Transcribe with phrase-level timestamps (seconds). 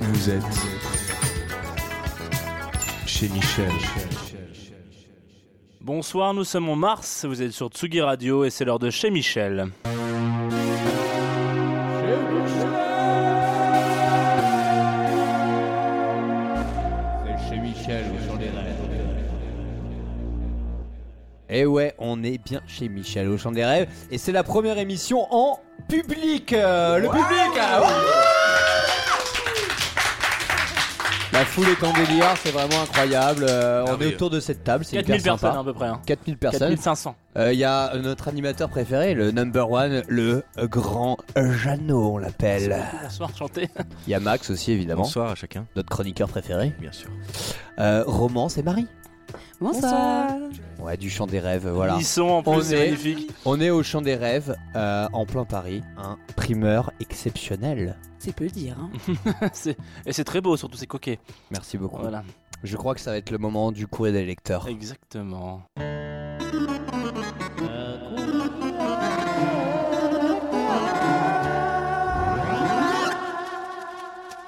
[0.00, 0.42] Vous êtes
[3.06, 3.70] chez Michel.
[5.80, 9.10] Bonsoir, nous sommes en mars, vous êtes sur Tsugi Radio et c'est l'heure de chez
[9.10, 9.68] Michel.
[21.56, 24.42] Et Eh ouais, on est bien chez Michel au Champ des Rêves et c'est la
[24.42, 26.52] première émission en public.
[26.52, 27.58] euh, le public.
[27.58, 27.80] ah.
[31.32, 33.46] La foule est en délire, c'est vraiment incroyable.
[33.48, 35.60] euh, on est autour de cette table, c'est 4000 hyper personnes sympa.
[35.60, 35.86] à peu près.
[35.86, 36.00] Hein.
[36.06, 36.58] 4000 personnes.
[36.76, 37.16] 4500.
[37.38, 42.84] Euh, Il y a notre animateur préféré, le number one, le grand Jeannot, on l'appelle.
[43.02, 43.70] Bonsoir, chanté.
[44.06, 46.74] Il y a Max aussi, évidemment, Bonsoir à chacun, notre chroniqueur préféré.
[46.78, 47.08] bien sûr.
[47.78, 48.86] Euh, Romance et Marie.
[49.60, 50.28] Bonsoir.
[50.86, 51.96] Ouais, du chant des rêves, voilà.
[51.98, 53.30] Ils sont en On plus, c'est est- magnifique.
[53.44, 57.96] On est au champ des rêves, euh, en plein Paris, un primeur exceptionnel.
[58.20, 58.76] C'est peu dire.
[58.78, 58.90] Hein.
[59.52, 61.18] C'est- Et c'est très beau, surtout c'est coquet.
[61.50, 62.00] Merci beaucoup.
[62.02, 62.22] Voilà,
[62.62, 64.68] Je crois que ça va être le moment du courrier des lecteurs.
[64.68, 65.62] exactement.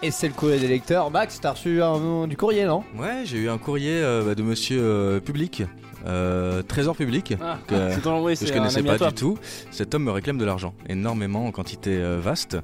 [0.00, 1.10] Et c'est le courrier des lecteurs.
[1.10, 2.84] Max, t'as reçu un- du courrier, non?
[2.96, 5.64] Ouais, j'ai eu un courrier euh, bah, de monsieur euh, public,
[6.08, 9.38] euh, trésor public, Ah, que, je un connaissais pas du tout.
[9.70, 12.56] Cet homme me réclame de l'argent, énormément en quantité euh, vaste.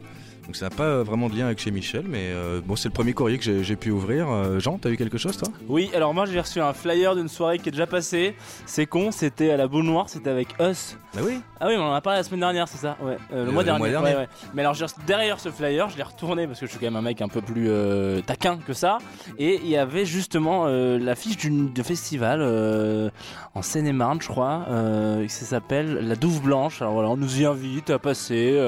[0.47, 2.93] Donc ça n'a pas vraiment de lien avec chez Michel, mais euh, bon, c'est le
[2.93, 4.31] premier courrier que j'ai- pu ouvrir.
[4.31, 5.49] Euh, Jean, t'as eu quelque chose toi?
[5.69, 8.37] Oui, alors moi j'ai reçu un flyer d'une soirée qui est déjà passée.
[8.67, 10.97] C'est con, c'était à la boule noire, c'était avec Us.
[11.15, 11.41] Bah oui?
[11.61, 12.97] Ah oui, mais on en a parlé la semaine dernière, c'est ça?
[13.03, 13.79] Ouais, euh, le, Le- mois le dernier.
[13.79, 14.11] mois dernier.
[14.11, 14.29] ouais, ouais.
[14.53, 17.03] Mais alors, derrière ce flyer, je l'ai retourné parce que je suis quand même un
[17.03, 18.99] mec un peu plus euh, taquin que ça.
[19.39, 23.09] Et il y avait justement euh, l'affiche d'une de festival euh,
[23.55, 26.83] en Seine-et-Marne, je crois, euh, qui s'appelle La Douve Blanche.
[26.83, 28.59] Alors voilà, on nous y invite à passer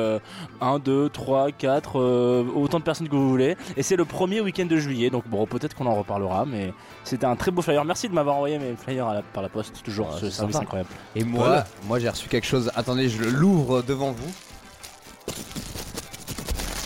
[0.60, 1.65] 1, 2, 3, 4,
[2.00, 3.56] euh, autant de personnes que vous voulez.
[3.76, 6.72] Et c'est le premier week-end de juillet, donc bon, peut-être qu'on en reparlera, mais
[7.04, 7.84] c'était un très beau flyer.
[7.84, 10.36] Merci de m'avoir envoyé mes flyers à la- par la poste, toujours Ah, ce c'est
[10.36, 10.64] service sympa.
[10.64, 10.90] incroyable.
[11.14, 11.66] Et moi, Voilà.
[11.86, 12.70] moi j'ai reçu quelque chose.
[12.74, 14.32] Attendez, je l'ouvre devant vous.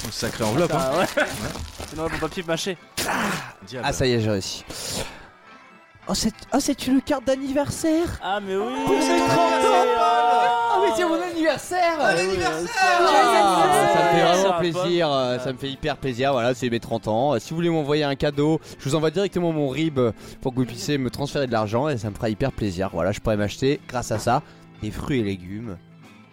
[0.05, 0.73] Une sacrée enveloppe.
[0.75, 0.79] hein.
[0.81, 1.07] Ah, ouais.
[1.91, 2.77] Sinon, mon papier mâché.
[3.67, 3.87] Diable.
[3.89, 4.65] Ah, ça y est, j'ai réussi.
[6.09, 8.65] Oh, c'est oh, c'est une carte d'anniversaire Ah, mais oui!
[8.85, 8.99] Pour mes
[9.29, 9.87] 30 ans,
[10.81, 15.53] Ah, mais c'est mon anniversaire Ah, Ah, anniversaire Ça me fait vraiment plaisir, euh, ça
[15.53, 17.35] me fait hyper plaisir, voilà, c'est mes 30 ans.
[17.35, 19.99] Euh, Si vous voulez m'envoyer un cadeau, je vous envoie directement mon RIB
[20.41, 22.91] pour que vous puissiez me transférer de l'argent et ça me fera hyper plaisir.
[22.93, 24.43] Voilà, je pourrais m'acheter, grâce à ça,
[24.83, 25.77] des fruits et légumes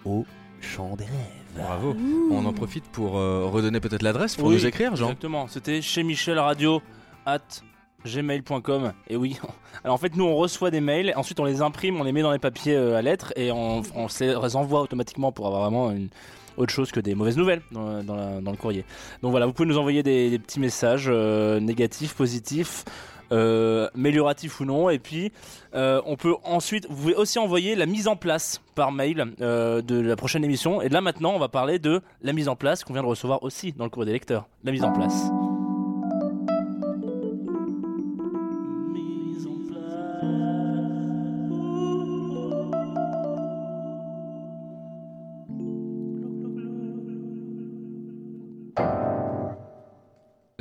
[0.06, 0.25] au
[0.62, 1.13] champ des rêves.
[1.57, 1.96] Bravo.
[2.31, 5.07] On en profite pour euh, redonner peut-être l'adresse pour Oui, nous écrire, Jean.
[5.07, 6.81] Exactement, c'était chez Michel Radio
[7.25, 7.40] at
[8.06, 9.38] gmail.com et oui
[9.84, 12.22] alors en fait nous on reçoit des mails ensuite on les imprime on les met
[12.22, 15.94] dans les papiers euh, à lettres et on, on les envoie automatiquement pour avoir vraiment
[16.57, 18.84] autre chose que des mauvaises nouvelles dans, le courrier.
[19.22, 22.84] Donc voilà vous pouvez nous envoyer des, des petits messages euh, négatifs positifs
[23.31, 24.90] euh, amélioratifs ou non.
[24.90, 25.31] Et puis
[25.75, 30.02] euh, on peut ensuite vous pouvez aussi envoyer la mise en place par mail de
[30.02, 30.81] la prochaine émission.
[30.81, 33.44] Et là maintenant on va parler de la mise en place qu'on vient de recevoir
[33.44, 34.47] aussi dans le courrier des lecteurs.
[34.63, 35.30] La mise en place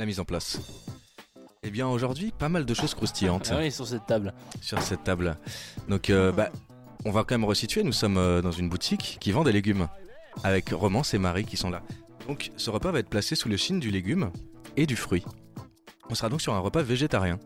[0.07, 0.59] mise en place.
[1.63, 4.33] Eh bien aujourd'hui, pas mal de choses croustillantes Ah oui, sur cette table.
[4.61, 5.37] sur cette table.
[5.89, 6.49] Donc euh, bah,
[7.05, 9.87] on va quand même resituer, nous sommes euh, dans une boutique qui vend des légumes,
[10.43, 11.81] avec Romance et Marie qui sont là.
[12.27, 14.31] Donc ce repas va être placé sous le signe du légume
[14.77, 15.23] et du fruit.
[16.09, 17.37] On sera donc sur un repas végétarien.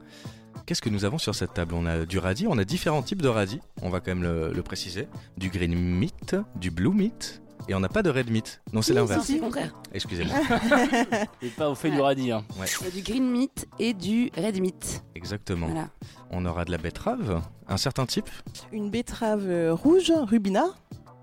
[0.68, 1.74] Qu'est-ce que nous avons sur cette table?
[1.74, 4.54] On a du radis, on a différents types de radis, on va quand même le,
[4.54, 5.08] le préciser.
[5.38, 8.62] Du green meat, du blue meat, et on n'a pas de red meat.
[8.74, 9.26] Non, c'est l'inverse.
[9.26, 9.74] C'est le contraire.
[9.94, 10.36] Excusez-moi.
[11.42, 12.32] Et pas au fait du radis.
[12.32, 12.44] Hein.
[12.60, 15.04] Ouais, Il y a du green meat et du red meat.
[15.16, 15.68] exactement.
[15.68, 15.88] Voilà.
[16.32, 18.30] On aura de la betterave, un certain type,
[18.72, 20.66] Une betterave euh, rouge, rubina.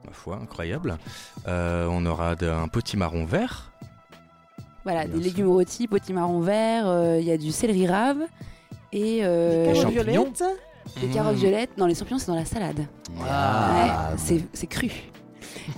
[0.05, 0.99] ma foi, incroyable.
[1.47, 3.73] Euh, on aura un petit marron vert,
[4.85, 5.25] Voilà, Bien des sûr.
[5.33, 8.19] légumes rôtis, potimarron vert, euh, il y a du céleri rave
[8.93, 10.03] et euh, Carottes champignons.
[10.25, 10.45] violettes.
[11.01, 11.77] des carottes violettes.
[11.79, 12.87] Non, les champignons, c'est dans la salade.
[13.29, 14.91] Ah, Ouais, c'est- c'est cru.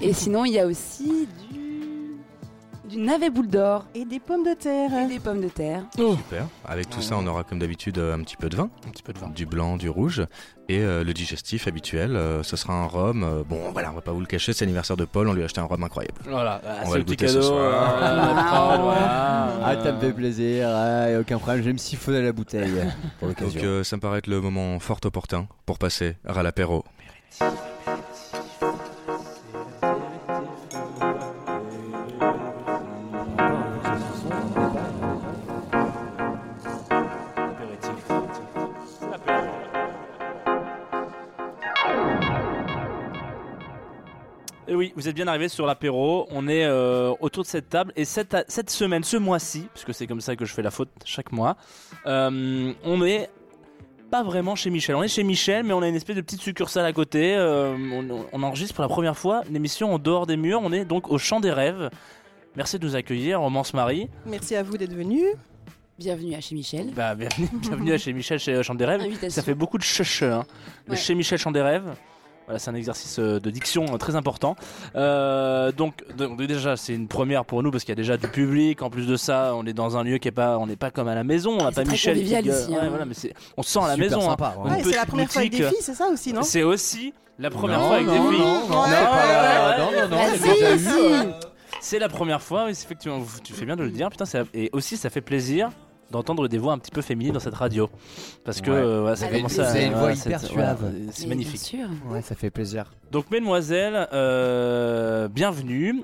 [0.01, 2.17] Et sinon, il y a aussi du,
[2.89, 4.91] du navet boule d'or Et des pommes de terre.
[4.95, 5.85] et des pommes de terre.
[5.97, 6.47] super.
[6.67, 9.03] Avec tout ça, on aura comme d'habitude euh, un petit peu de vin, Un petit
[9.03, 9.29] peu de vin.
[9.29, 10.23] du blanc, du rouge,
[10.69, 12.15] et euh, le digestif habituel.
[12.17, 13.23] euh, ce sera un rhum.
[13.25, 15.43] euh, bon, voilà, on va pas vous le cacher, c'est l'anniversaire de Paul, on lui
[15.43, 16.21] a acheté un rhum incroyable.
[16.25, 17.47] Voilà, ah, On va le goûter ce cadeau.
[17.47, 17.95] soir.
[17.97, 19.57] prod, voilà.
[19.63, 22.33] Ah, ça me fait plaisir, ah, y a aucun problème, je vais me siphonner la
[22.33, 22.73] bouteille
[23.21, 23.61] pour Donc l'occasion.
[23.65, 26.85] euh, ça me paraît être le moment fort opportun pour passer à l'apéro.
[44.91, 46.27] Oui, vous êtes bien arrivés sur l'apéro.
[46.31, 47.93] On est euh, autour de cette table.
[47.97, 50.89] Et cette, cette semaine, ce mois-ci, puisque c'est comme ça que je fais la faute
[51.05, 51.57] chaque mois,
[52.07, 53.31] euh, on est
[54.11, 54.97] pas vraiment chez Michel.
[54.97, 57.35] On est chez Michel, mais on a une espèce de petite succursale à côté.
[57.37, 60.61] Euh, on, on enregistre pour la première fois l'émission en dehors des murs.
[60.63, 61.91] On est donc au Champ des Rêves.
[62.57, 64.09] Merci de nous accueillir, Romance Marie.
[64.27, 65.27] Merci à vous d'être venus.
[65.99, 66.91] Bienvenue à chez Michel.
[66.97, 69.03] Bah, bienvenue, bienvenue à chez Michel, chez euh, Champ des Rêves.
[69.03, 69.31] Invitation.
[69.31, 70.45] Ça fait beaucoup de chuch, hein.
[70.87, 70.97] Le Ouais.
[70.97, 71.95] Chez Michel Champ des Rêves.
[72.47, 74.57] Voilà, c'est un exercice euh, de diction euh, très important.
[74.97, 78.27] Euh, donc, donc, déjà, c'est une première pour nous parce qu'il y a déjà du
[78.27, 78.83] public.
[78.83, 80.91] En plus de ça, on est dans un lieu qui est pas, on n'est pas
[80.91, 81.53] comme à la maison.
[81.61, 82.17] On n'a C'est pas Michel.
[82.19, 82.33] qui ici,
[82.71, 82.89] Ouais, hein.
[82.89, 84.19] voilà, mais c'est, on se sent à la maison.
[84.23, 84.31] hein.
[84.31, 84.83] sympa, ouais.
[84.83, 87.79] C'est la première fois avec des filles, c'est ça aussi, non C'est aussi la première
[87.79, 88.45] Non, fois avec non, des filles.
[88.45, 91.29] Non, non, Ouais, pas non, non, non, Ah, j'ai si, déjà eu, si.
[91.81, 93.21] C'est la première fois, oui, c'est effectivement.
[93.45, 94.11] Tu fais bien de le dire.
[94.11, 95.71] Putain, ça- et aussi, ça fait plaisir
[96.11, 97.89] d'entendre des voix un petit peu féminines dans cette radio.
[98.45, 98.77] Parce que Ouais.
[98.77, 99.63] euh, ça commence à.
[99.65, 100.93] Vous avez une voix hyper c'est- suave.
[101.13, 101.61] c'est magnifique.
[101.77, 102.13] Bien sûr.
[102.13, 102.91] Ouais, ça fait plaisir.
[103.13, 106.03] Donc, mesdemoiselles, euh, bienvenue.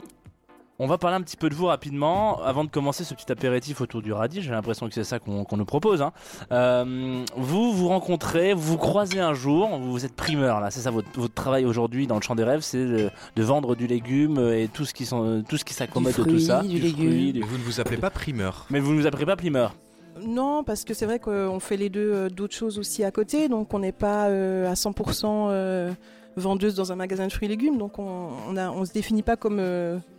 [0.78, 3.80] On va parler un petit peu de vous rapidement avant de commencer ce petit apéritif
[3.80, 4.42] autour du radis.
[4.42, 6.02] J'ai l'impression que c'est ça qu'on nous propose.
[6.02, 6.12] hein.
[6.52, 10.90] Euh, vous vous rencontrez, vous vous croisez un jour, vous êtes primeur là, c'est ça
[10.90, 14.38] votre, votre travail aujourd'hui dans le champ des rêves, c'est de, de vendre du légume
[14.52, 16.60] et tout ce qui sont, tout ce qui s'accommode de tout ça.
[16.60, 17.32] du légume.
[17.32, 18.66] du- Et vous ne vous appelez pas primeur.
[18.68, 19.74] Mais vous ne nous appelez pas primeur.
[20.24, 23.48] Non, parce que c'est vrai qu'on fait les deux euh, d'autres choses aussi à côté,
[23.48, 25.92] donc on n'est pas euh, à 100% euh,
[26.36, 29.22] vendeuse dans un magasin de fruits et légumes, donc on on, a- on se définit
[29.22, 29.60] pas comme,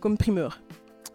[0.00, 0.60] comme primeur.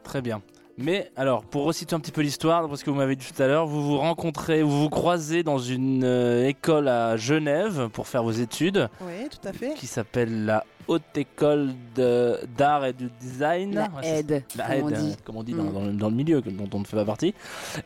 [0.03, 0.41] Très bien.
[0.77, 3.45] Mais alors, pour resituer un petit peu l'histoire, parce que vous m'avez dit tout à
[3.47, 8.24] l'heure, vous vous rencontrez, vous vous croisez dans une euh, école à Genève pour faire
[8.24, 9.75] vos études, Oui, tout à fait.
[9.75, 13.74] qui s'appelle la Haute École de- d'Art et de Design.
[13.75, 15.15] La Ouais, c'est- aide, La comme aide, on dit.
[15.24, 15.74] comme on dit dans, Mm.
[15.74, 17.33] dans le, dans le milieu, dont on ne fait pas partie.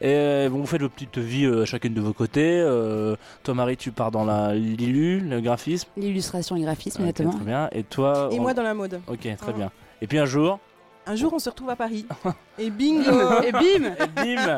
[0.01, 2.59] Et euh, bon, vous faites votre petite vie euh, chacune de vos côtés.
[2.59, 5.89] Euh, toi, Marie, tu pars dans la l'ILU, le graphisme.
[5.97, 7.33] L'illustration et le graphisme, Ok, exactement.
[7.33, 7.69] très bien.
[7.71, 8.99] Et toi Et on- moi dans la mode.
[9.07, 9.51] Ok, très Ah.
[9.51, 9.71] bien.
[10.01, 10.59] Et puis un jour,
[11.09, 12.05] Un jour, on se retrouve à Paris.
[12.59, 13.09] Et bingo
[13.41, 14.57] Et bim et bim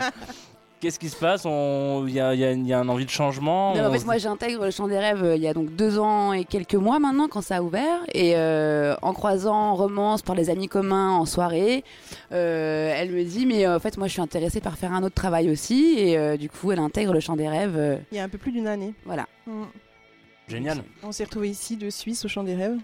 [0.79, 3.03] Qu'est-ce qui se passe On- Il y a, y a- il y a un envie
[3.05, 5.41] de changement Non, en on fait, se moi j'intègre le champ des rêves euh, il
[5.41, 7.99] y a donc deux ans et quelques mois maintenant quand ça a ouvert.
[8.13, 11.83] Et euh, en croisant Romance par les amis communs en soirée,
[12.31, 15.03] euh, elle me dit Mais euh, en fait, moi je suis intéressée par faire un
[15.03, 15.95] autre travail aussi.
[15.97, 17.75] Et euh, du coup, elle intègre le champ des rêves.
[17.77, 18.93] euh, Il y a un peu plus d'une année.
[19.05, 19.27] voilà.
[19.47, 19.63] Mm.
[20.47, 20.83] Génial.
[21.03, 22.77] On s'est retrouvés ici de Suisse au Champ des Rêves.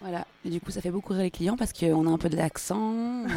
[0.00, 0.26] Voilà.
[0.44, 2.36] Et du coup, ça fait beaucoup rire les clients parce qu'on a un peu de
[2.36, 3.24] l'accent.
[3.24, 3.28] euh,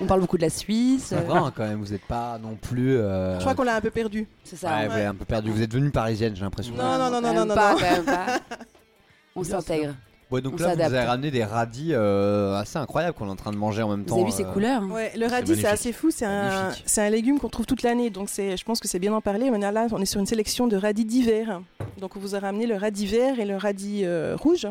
[0.00, 1.12] on parle beaucoup de la Suisse.
[1.12, 2.96] Euh, hein, quand même, vous n'êtes pas non plus.
[2.96, 4.26] euh, Je crois qu'on l'a un peu perdu.
[4.44, 4.70] c'est ça.
[4.78, 5.50] Ouais, vous êtes un peu perdu.
[5.50, 6.74] Vous êtes venue parisienne, j'ai l'impression.
[6.74, 7.78] Non, non, non, Quand non, même non, pas, non.
[7.78, 8.26] quand même pas.
[9.36, 9.94] On Bien s'intègre.
[10.30, 10.94] Ouais, donc On là, vous s'adapte.
[10.94, 14.04] avez ramené des radis euh, assez incroyables qu'on est en train de manger en même
[14.04, 14.14] temps.
[14.14, 15.66] Vous avez vu ces euh, couleurs Ouais, le radis, c'est magnifique.
[15.66, 16.10] assez fou.
[16.12, 16.84] C'est un, Magnifique.
[16.86, 18.10] c'est un légume qu'on trouve toute l'année.
[18.10, 19.50] Donc, c'est, je pense que c'est bien d'en parler.
[19.50, 21.60] Mais là, on est sur une sélection de radis d'hiver.
[21.98, 24.68] Donc, on vous a ramené le radis vert et le radis euh, rouge.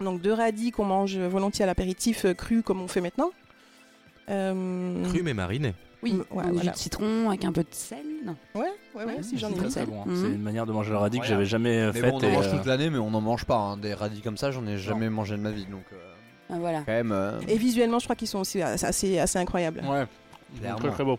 [0.00, 3.30] Donc, deux radis qu'on mange volontiers à l'apéritif euh, cru, comme on fait maintenant.
[4.30, 5.74] Euh, Cru mais mariné.
[6.02, 6.72] Oui, Mm, ouais, jus voilà.
[6.72, 7.98] de citron avec un peu de sel.
[8.26, 8.36] Non?
[8.54, 8.62] Ouais,
[8.94, 9.70] ouais, ouais, si j'en ai Très mis.
[9.72, 10.02] très bon.
[10.02, 10.04] hein.
[10.14, 12.10] C'est une manière de manger le radis que j'avais jamais euh, Mais faite.
[12.10, 13.56] bon, on et, en mange euh, toute l'année, mais on n'en mange pas.
[13.56, 13.76] hein.
[13.78, 15.64] Des radis comme ça, j'en ai jamais mangé de ma vie.
[15.64, 15.96] Donc, euh,
[16.50, 16.80] Ah, voilà.
[16.84, 19.80] quand même, euh, Et visuellement, je crois qu'ils sont aussi assez, assez, incroyables.
[19.86, 20.06] Ouais,
[20.78, 21.18] très très beau.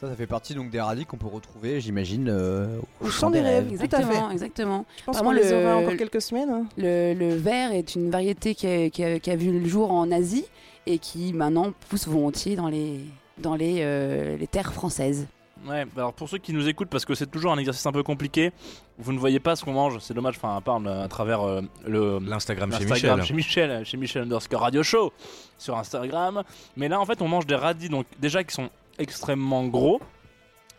[0.00, 3.40] Ça, ça fait partie donc des radis qu'on peut retrouver, j'imagine, euh, Au champ des
[3.40, 3.64] rêves.
[3.66, 4.32] Tout à Exactement, fait.
[4.32, 4.86] exactement.
[4.98, 6.50] Je pense qu'on les le- aura encore quelques semaines.
[6.50, 6.66] hein.
[6.78, 9.92] Le, le vert est une variété qui a, qui a- qui a vu le jour
[9.92, 10.46] en Asie
[10.86, 13.00] et qui maintenant pousse volontiers dans les,
[13.38, 15.26] dans les, euh, les terres françaises.
[15.68, 18.02] Ouais, alors pour ceux qui nous écoutent, parce que c'est toujours un exercice un peu
[18.02, 18.50] compliqué,
[18.98, 21.42] vous ne voyez pas ce qu'on mange, c'est dommage, enfin à part euh, à travers
[21.42, 23.26] euh, le L'Instagram chez Instagram Michel.
[23.28, 25.12] chez Michel, chez Michel underscore Radio Show
[25.58, 26.44] sur Instagram.
[26.78, 30.00] Mais là en fait on mange des radis donc déjà qui sont extrêmement gros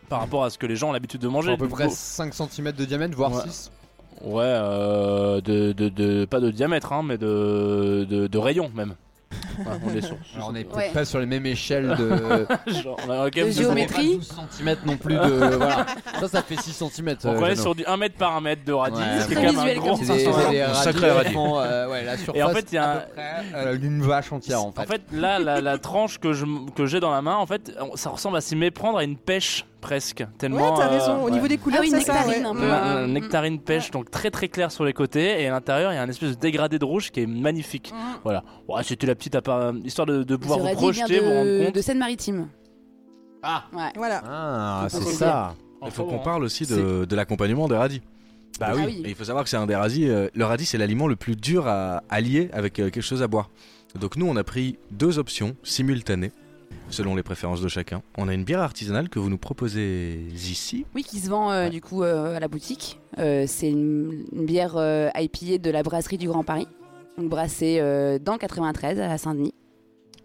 [0.09, 1.53] par rapport à ce que les gens ont l'habitude de manger.
[1.53, 1.93] à peu près Gros.
[1.95, 3.41] 5 cm de diamètre, voire Ouais.
[3.49, 3.71] 6.
[4.21, 8.95] Ouais, euh, de, de, de- pas de diamètre, hein, mais de, de, de rayon même.
[9.59, 10.15] Ouais, on est sur.
[10.35, 10.89] Alors, on est peut-être Ouais.
[10.93, 12.45] pas sur les mêmes échelles de.
[12.81, 14.17] Genre, on a- De géométrie.
[14.17, 15.19] 12 cm non plus de.
[15.57, 15.85] voilà.
[16.19, 17.15] Ça, ça fait 6 cm.
[17.25, 19.35] On est sur du 1 mètre par 1 mètre de radis, Ouais, ce qui est
[19.35, 19.95] très quand même un visuel gros.
[19.97, 21.33] C'est des, c'est des radis sacré qui radis.
[21.33, 24.01] font, euh, ouais, la surface Et en fait, il y a un- près, euh, d'une
[24.01, 24.81] vache entière en fait.
[24.81, 26.45] En fait, là, la, la tranche que je
[26.75, 29.65] que j'ai dans la main, en fait, ça ressemble à s'y méprendre à une pêche
[29.81, 30.25] presque.
[30.38, 30.71] Tellement.
[30.73, 31.21] Ouais, t'as euh, raison.
[31.21, 31.31] Au ouais.
[31.31, 32.13] niveau des couleurs, Ah oui, c'est ça.
[32.13, 32.50] nectarine, ouais.
[32.50, 32.63] un peu.
[32.63, 35.95] Euh, un nectarine pêche, donc très très clair sur les côtés, et à l'intérieur il
[35.95, 37.91] y a un espèce de dégradé de rouge qui est magnifique.
[38.23, 38.43] Voilà.
[38.67, 41.75] Ouais, c'était la petite appara- histoire de, de pouvoir vous projeter, vous rendre de, compte.
[41.75, 42.47] de Seine-Maritime.
[43.43, 43.63] Ah.
[43.73, 43.91] Ouais.
[43.95, 44.21] Voilà.
[44.25, 45.55] Ah, c'est ça.
[45.83, 48.01] Il faut qu'on parle aussi de, de l'accompagnement des radis.
[48.59, 48.83] Bah Ah oui.
[48.85, 49.01] oui.
[49.05, 50.07] Et il faut savoir que c'est un des radis.
[50.07, 53.23] euh, le radis, c'est l'aliment le plus dur à, à lier avec euh, quelque chose
[53.23, 53.50] à boire.
[54.00, 56.31] Donc nous, on a pris deux options simultanées,
[56.91, 58.01] selon les préférences de chacun.
[58.17, 60.86] On a une bière artisanale que vous nous proposez ici.
[60.95, 63.00] Oui, qui se vend euh, du coup euh, à la boutique.
[63.17, 64.74] Euh, c'est une, une bière
[65.15, 66.67] IPA de la brasserie du Grand Paris.
[67.17, 69.53] Donc brassé euh, dans le 93 à Saint-Denis.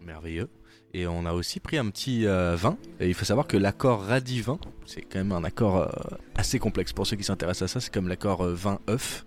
[0.05, 0.49] Merveilleux.
[0.93, 2.77] Et on a aussi pris un petit vin.
[2.99, 5.91] Et il faut savoir que l'accord radis-vin, c'est quand même un accord
[6.35, 7.79] assez complexe pour ceux qui s'intéressent à ça.
[7.81, 9.25] C'est comme l'accord vin-œuf.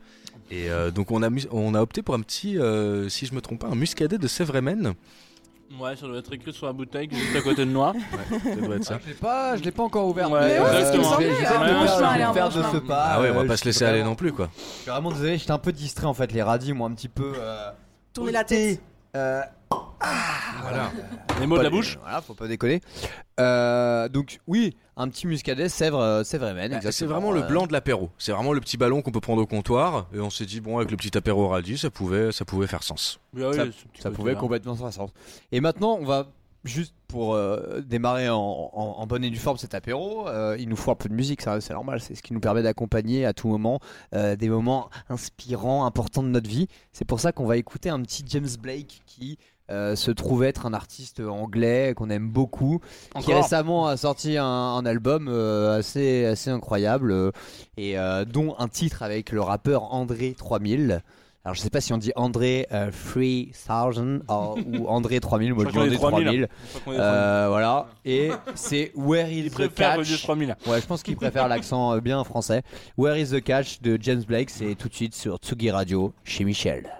[0.51, 2.57] Et donc on a, mus- on a opté pour un petit,
[3.11, 4.95] si je me trompe pas, un muscadet de Sèvres-Mène.
[5.79, 7.93] Ouais, ça doit être écrit sur la bouteille qui est juste à côté de moi.
[8.13, 8.99] Ouais, ça doit être ça.
[9.05, 10.31] Je l'ai pas, je l'ai pas encore ouvert.
[10.31, 11.13] Ouais, mais, euh, exactement.
[11.15, 11.61] je vais- je vais faire
[12.49, 13.05] de faire- ce pas.
[13.09, 14.51] Ah ouais, on euh, va pas je se laisser aller non plus quoi.
[14.57, 16.33] Je suis vraiment désolé, j'étais un peu distrait en fait.
[16.33, 17.33] Les radis m'ont un petit peu.
[17.37, 17.71] euh,
[18.13, 18.81] Tournez la tête.
[19.17, 19.43] euh,
[20.63, 20.91] Voilà.
[21.41, 21.99] Les mots de pas la bouche.
[22.03, 22.81] Voilà, faut pas déconner.
[23.39, 26.73] Euh, donc oui, un petit muscadet, Sèvres, euh, Sèvres-Mène.
[26.73, 27.13] Bah, C'est exactement.
[27.21, 28.11] vraiment le Euh, blanc de l'apéro.
[28.19, 30.07] C'est vraiment le petit ballon qu'on peut prendre au comptoir.
[30.15, 32.83] Et on s'est dit, bon, avec le petit apéro radis, ça pouvait, ça pouvait faire
[32.83, 33.21] sens.
[33.35, 34.39] Oui, oui, Ça- pouvait là.
[34.41, 35.11] complètement faire sens.
[35.53, 36.27] Et maintenant, on va
[36.63, 40.69] juste pour euh, démarrer en, en- en bonne et due forme cet apéro, euh, il
[40.69, 42.01] nous faut un peu de musique, ça, c'est normal.
[42.03, 43.81] C'est ce qui nous permet d'accompagner à tout moment
[44.15, 46.69] euh, des moments inspirants, importants de notre vie.
[46.93, 49.39] C'est pour ça qu'on va écouter un petit James Blake qui
[49.71, 52.81] euh, se trouve être un artiste anglais qu'on aime beaucoup,
[53.21, 57.31] qui récemment a sorti un, un album euh, assez, assez incroyable euh,
[57.77, 57.97] et
[58.33, 61.03] dont un titre avec le rappeur André 3000.
[61.43, 65.65] Alors je sais pas si on dit André euh, 3000 or- ou André 3000, moi
[65.65, 66.25] Je je dis André est 3000.
[66.27, 66.49] 3000.
[66.51, 70.57] Je crois qu'on est Euh, voilà, et c'est Where is the Catch 3000.
[70.67, 72.61] Ouais, je pense qu'il préfère l'accent bien français.
[72.99, 76.45] Where is the Catch de James Blake, c'est tout de suite sur Tsugi Radio chez
[76.45, 76.91] Michel.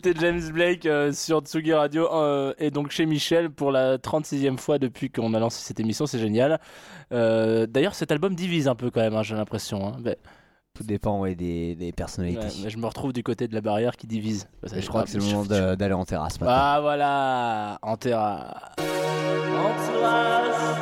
[0.00, 4.56] C'était James Blake euh, sur Tsugi Radio euh, et donc chez Michel pour la 36e
[4.56, 6.60] fois depuis qu'on a lancé cette émission, c'est génial.
[7.12, 9.88] Euh, D'ailleurs, cet album divise un peu quand même, hein, j'ai l'impression.
[9.88, 9.96] hein.
[10.00, 10.16] Mais-
[10.74, 12.46] Tout dépend ouais, des, des ouais, personnalités.
[12.62, 14.46] mais je me retrouve du côté de la barrière qui divise.
[14.72, 16.54] Je crois que c'est le moment d'aller en terrasse maintenant.
[16.56, 18.54] Ah voilà, en terrasse.
[18.78, 20.78] En terrasse.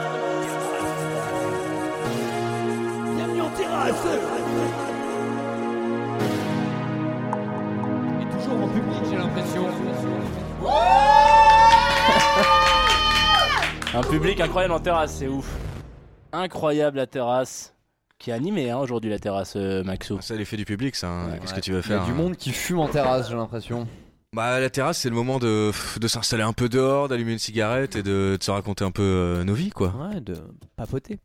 [3.16, 4.85] Bienvenue en terrasse
[13.96, 15.48] Un public incroyable en terrasse, c'est ouf.
[16.32, 17.72] Incroyable la terrasse.
[18.18, 20.18] Qui est animée hein, aujourd'hui la terrasse, euh, Maxo.
[20.22, 21.08] C'est l'effet du public, ça.
[21.08, 21.30] hein.
[21.32, 21.60] Ouais, Qu'est-ce Ouais.
[21.60, 23.34] que tu veux Il y a faire du hein monde qui fume en terrasse, j'ai
[23.36, 23.86] l'impression.
[24.34, 27.94] Bah, la terrasse, c'est le moment de, de s'installer un peu dehors, d'allumer une cigarette
[27.96, 29.94] et de, de se raconter un peu euh, nos vies, quoi.
[29.96, 30.34] Ouais, de
[30.76, 31.18] papoter.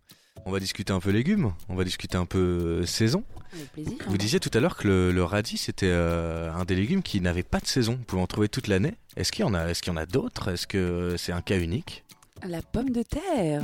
[0.45, 2.39] On va discuter un peu légumes, on va discuter un peu
[2.81, 3.23] euh, saison.
[3.53, 3.93] Avec plaisir.
[4.07, 7.21] Vous disiez tout à l'heure que le, le radis, c'était euh, un des légumes qui
[7.21, 7.93] n'avait pas de saison.
[7.93, 8.95] Vous pouvez en trouver toute l'année.
[9.15, 10.49] Est-ce qu'il y en a, est-ce qu'il y en a d'autres?
[10.49, 12.03] Est-ce que c'est un cas unique?
[12.47, 13.61] La pomme de terre.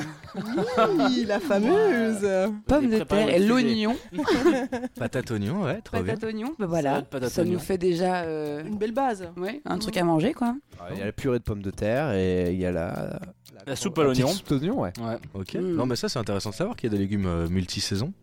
[0.97, 2.27] Oui, la fameuse.
[2.67, 3.95] Pomme de terre et l'oignon.
[4.99, 6.13] Patate oignon, ouais, trop bien.
[6.13, 6.53] Patate oignon.
[6.59, 7.01] Bah voilà.
[7.01, 7.53] Patate Ça oignon.
[7.53, 9.29] nous fait déjà euh, Une belle base.
[9.37, 10.55] ouais, un truc à manger quoi.
[10.91, 13.19] Il y a la purée de pommes de terre et il y a la.
[13.65, 14.33] La soupe à petite l'oignon.
[14.35, 14.93] soupe d'oignon, ouais.
[14.99, 15.17] Ouais.
[15.33, 15.55] Ok.
[15.55, 15.75] Mm.
[15.75, 18.13] Non, mais ça, c'est intéressant de savoir qu'il y a des légumes euh, multi-saisons.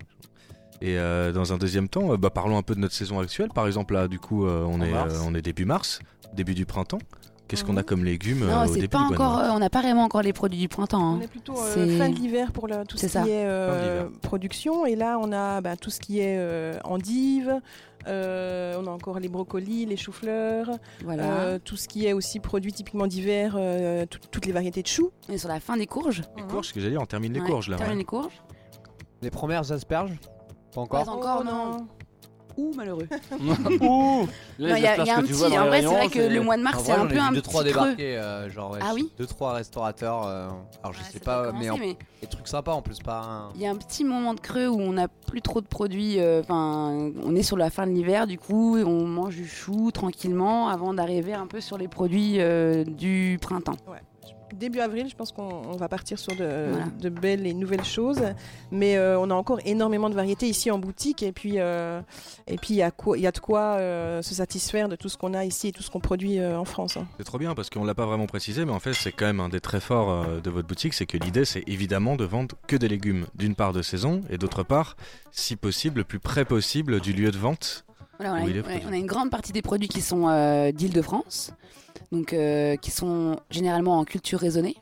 [0.80, 3.48] Et euh, dans un deuxième temps, euh, bah, parlons un peu de notre saison actuelle.
[3.54, 5.14] Par exemple, là, du coup, euh, on, En est, mars.
[5.14, 5.98] euh, on est début mars,
[6.34, 6.98] début du printemps.
[7.54, 9.38] Qu'est-ce qu'on a comme légumes euh, non, au c'est début pas encore.
[9.38, 11.14] euh, on n'a pas vraiment encore les produits du printemps.
[11.14, 11.16] hein.
[11.20, 13.22] On est plutôt euh, C'est- fin de l'hiver pour tout ce ça.
[13.22, 14.84] qui est euh, production.
[14.86, 17.60] Et là, on a bah, tout ce qui est euh, endives.
[18.06, 20.70] euh, on a encore les brocolis, les choux-fleurs.
[21.04, 21.22] Voilà.
[21.22, 23.54] euh, tout ce qui est aussi produit typiquement d'hiver.
[23.56, 25.10] euh, tout- toutes les variétés de choux.
[25.28, 26.22] On est sur la fin des courges.
[26.36, 27.76] Les courges, ce que j'allais dire, on termine les Ouais, courges là.
[27.76, 27.98] termine ouais.
[28.00, 28.42] les courges.
[29.22, 30.12] Les premières asperges?
[30.74, 31.04] Pas encore?
[31.04, 31.86] Pas encore, non.
[32.56, 33.08] Ouh, malheureux.
[33.80, 34.26] Ouh
[34.58, 35.34] Il y y a un petit.
[35.44, 37.62] En vrai, c'est vrai que le mois de mars, c'est un peu un petit trois
[37.62, 37.72] creux.
[37.72, 40.26] débarquer, euh, genre ouais, Ah oui deux trois restaurateurs.
[40.26, 40.48] euh,
[40.82, 41.68] alors je Ouais, sais pas, mais,
[42.20, 43.50] des trucs sympas en plus, pas.
[43.54, 46.20] Il y a un petit moment de creux où on n'a plus trop de produits.
[46.20, 49.46] euh, Enfin, on est sur la fin de l'hiver, du coup, et on mange du
[49.48, 52.38] chou tranquillement avant d'arriver un peu sur les produits
[52.86, 53.76] du printemps.
[54.54, 56.86] Début avril, je pense qu'on on va partir sur de, Voilà.
[57.00, 58.22] de belles et nouvelles choses.
[58.70, 61.22] Mais euh, on a encore énormément de variétés ici en boutique.
[61.22, 62.00] Et puis, euh,
[62.46, 64.96] et puis il y, a quoi- il y a de quoi euh, se satisfaire de
[64.96, 66.96] tout ce qu'on a ici et tout ce qu'on produit euh, en France.
[66.96, 67.06] hein.
[67.18, 69.40] C'est trop bien parce qu'on l'a pas vraiment précisé, mais en fait, c'est quand même
[69.40, 70.94] un des très forts de votre boutique.
[70.94, 74.38] C'est que l'idée, c'est évidemment de vendre que des légumes, d'une part de saison, et
[74.38, 74.96] d'autre part,
[75.32, 77.84] si possible, le plus près possible du lieu de vente.
[78.18, 81.52] Voilà, on, a une, on a grande partie des produits qui sont euh, d'Île-de-France,
[82.12, 84.76] donc euh, qui sont généralement en culture raisonnée.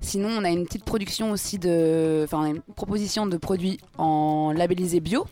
[0.00, 5.00] Sinon, on a une petite production aussi de, enfin, une proposition de produits en labellisé
[5.00, 5.26] bio,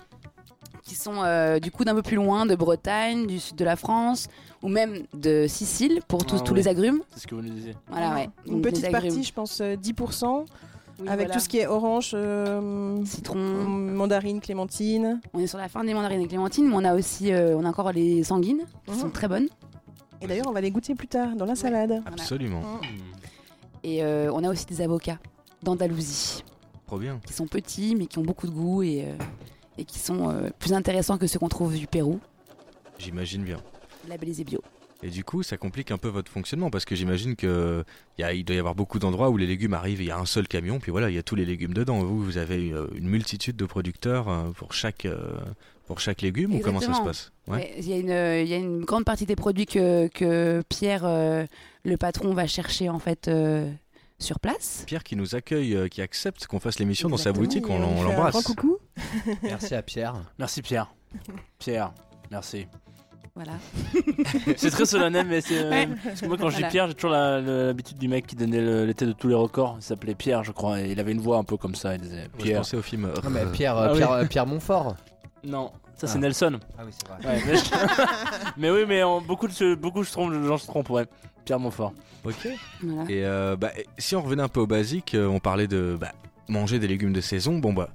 [0.82, 3.76] qui sont euh, du coup d'un peu plus loin, de Bretagne, du sud de la
[3.76, 4.26] France,
[4.62, 6.60] ou même de Sicile pour tous, Ah tous oui.
[6.60, 7.00] les agrumes.
[7.14, 7.76] C'est ce que vous nous disiez.
[7.88, 8.28] Voilà, ouais.
[8.46, 10.44] Une Donc, petite partie, je pense euh, 10%,
[11.00, 11.34] Oui, avec voilà.
[11.34, 13.38] tout ce qui est orange, euh, citron.
[13.38, 15.20] mandarine, clémentine.
[15.32, 17.64] On est sur la fin des mandarines et clémentines, mais on a aussi, euh, on
[17.64, 18.98] a encore les sanguines, qui Mhm.
[19.00, 19.48] sont très bonnes.
[20.20, 22.02] Et d'ailleurs, on va les goûter plus tard dans la salade.
[22.06, 22.62] Absolument.
[23.84, 25.18] Et euh, on a aussi des avocats
[25.62, 26.42] d'Andalousie.
[26.86, 27.20] Trop bien.
[27.26, 29.12] qui sont petits mais qui ont beaucoup de goût et, euh,
[29.76, 32.18] et qui sont euh, plus intéressants que ceux qu'on trouve du Pérou,
[32.98, 33.58] J'imagine bien.
[34.08, 34.60] labellisés bio.
[35.02, 37.84] Et du coup, ça complique un peu votre fonctionnement parce que j'imagine que
[38.18, 40.10] il y a- il doit y avoir beaucoup d'endroits où les légumes arrivent, il y
[40.10, 42.00] a un seul camion, puis voilà, il y a tous les légumes dedans.
[42.00, 45.36] Vous, vous avez euh, une multitude de producteurs euh, pour chaque euh,
[45.86, 47.32] pour chaque légume ou comment ça se passe?
[47.46, 47.72] Ouais.
[47.78, 51.04] Il y, a une, il y a une grande partie des produits que, que Pierre,
[51.06, 51.46] euh,
[51.84, 53.70] le patron, va chercher en fait euh,
[54.18, 54.82] sur place.
[54.86, 58.02] Pierre qui nous accueille, euh, qui accepte qu'on fasse l'émission dans sa boutique, on, on
[58.02, 58.32] l'embrasse.
[58.32, 58.78] grand coucou.
[59.44, 60.16] Merci à Pierre.
[60.38, 60.92] Merci Pierre.
[61.58, 61.94] Pierre,
[62.30, 62.66] merci.
[63.38, 63.52] Voilà.
[64.56, 65.58] C'est très solennel, mais c'est.
[65.62, 65.88] euh, Ouais.
[66.04, 66.70] Parce que moi, quand je dis Voilà.
[66.72, 69.76] Pierre, j'ai toujours l'habitude du mec qui donnait l'été de tous les records.
[69.78, 70.80] Il s'appelait Pierre, je crois.
[70.80, 71.94] Et il avait une voix un peu comme ça.
[71.94, 72.58] Il disait je Pierre.
[72.58, 73.04] pensais au film.
[73.04, 73.98] euh, Non, mais euh, Pierre, Ah oui.
[73.98, 74.96] Pierre, euh, Pierre Montfort.
[75.44, 76.22] Non, ça c'est Ah.
[76.22, 76.58] Nelson.
[76.76, 77.36] Ah oui, c'est vrai.
[77.36, 80.90] Ouais, mais, je- mais oui, mais beaucoup de se- beaucoup je trompe, gens se trompent,
[80.90, 81.06] ouais.
[81.44, 81.92] Pierre Montfort.
[82.24, 82.48] Ok.
[82.82, 83.10] voilà.
[83.10, 86.10] Et euh, bah, si on revenait un peu au basique, on parlait de bah,
[86.48, 87.58] manger des légumes de saison.
[87.58, 87.88] Bon bah,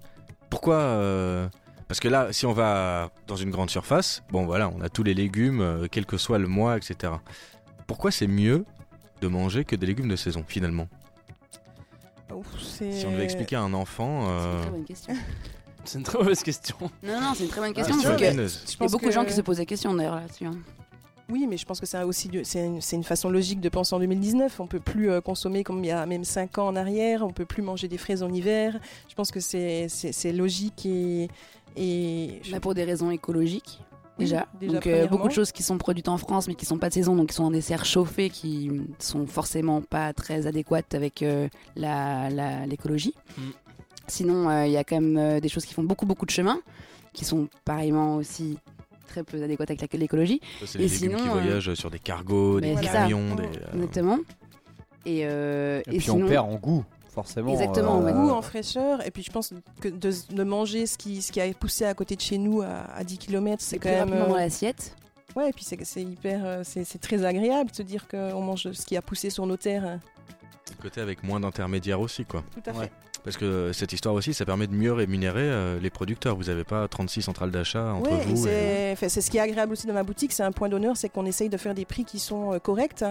[0.49, 1.47] pourquoi euh,
[1.93, 5.03] Parce que là, si on va dans une grande surface, bon voilà, on a tous
[5.03, 7.13] les légumes, euh, quel que soit le mois, etc.
[7.85, 8.65] Pourquoi c'est mieux
[9.21, 10.87] de manger que des légumes de saison finalement?
[12.33, 14.23] Ouf, Si on devait expliquer à un enfant.
[14.23, 15.13] C'est une euh, très bonne question.
[15.85, 16.77] C'est une très mauvaise question.
[17.03, 17.95] Non, non, c'est une très bonne ah, question.
[17.99, 18.25] c'est parce que.
[18.25, 20.15] Je il y a pense beaucoup que- de gens qui se posent des questions d'ailleurs
[20.15, 20.45] là-dessus.
[20.47, 20.57] hein.
[21.29, 24.59] Oui, mais je pense que c'est aussi c'est une, façon logique de penser en 2019.
[24.59, 27.25] On peut plus euh, consommer comme il y a même 5 ans en arrière.
[27.25, 28.79] On peut plus manger des fraises en hiver.
[29.09, 29.87] Je pense que c'est
[30.33, 31.29] logique et,
[31.77, 33.79] et je- Bah, pour des raisons écologiques.
[34.19, 34.45] déjà.
[34.59, 36.89] déjà, donc euh, beaucoup de choses qui sont produites en France mais qui sont pas
[36.89, 40.93] de saison, donc qui sont en des serres chauffées qui sont forcément pas très adéquates
[40.93, 43.13] avec euh, la- la- l'écologie.
[43.37, 43.41] Mm.
[44.07, 46.31] Sinon, euh, il y a quand même euh, des choses qui font beaucoup beaucoup de
[46.31, 46.59] chemin,
[47.13, 48.57] qui sont pareillement aussi
[49.13, 50.41] très peu adéquates avec la- l'écologie.
[50.65, 53.43] C'est Et les légumes qui sinon, euh, voyagent sur des cargos, des camions, des.
[53.43, 54.17] euh, Exactement.
[55.05, 57.51] Et, euh, Et, et puis sinon, on perd en goût, forcément.
[57.51, 58.13] Exactement, euh, ouais.
[58.13, 59.05] goût, en fraîcheur.
[59.05, 61.93] Et puis je pense que de, de manger ce qui, ce qui a poussé à
[61.93, 63.99] côté de chez nous à, à 10 km, c'est quand même.
[64.09, 64.95] rapidement dans euh, l'assiette.
[65.35, 66.41] Ouais, et puis c'est c'est hyper.
[66.45, 69.45] euh, C'est c'est très agréable de se dire qu'on mange ce qui a poussé sur
[69.45, 69.99] nos terres.
[70.81, 72.43] Côté avec moins d'intermédiaires aussi, quoi.
[72.53, 72.85] Tout à Ouais.
[72.85, 72.91] fait.
[73.23, 76.35] Parce que cette histoire aussi, ça permet de mieux rémunérer euh, les producteurs.
[76.35, 78.45] Vous n'avez pas 36 centrales d'achat entre Ouais, vous.
[79.07, 81.25] c'est ce qui est agréable aussi dans ma boutique, c'est un point d'honneur, c'est qu'on
[81.25, 83.05] essaye de faire des prix qui sont euh, corrects.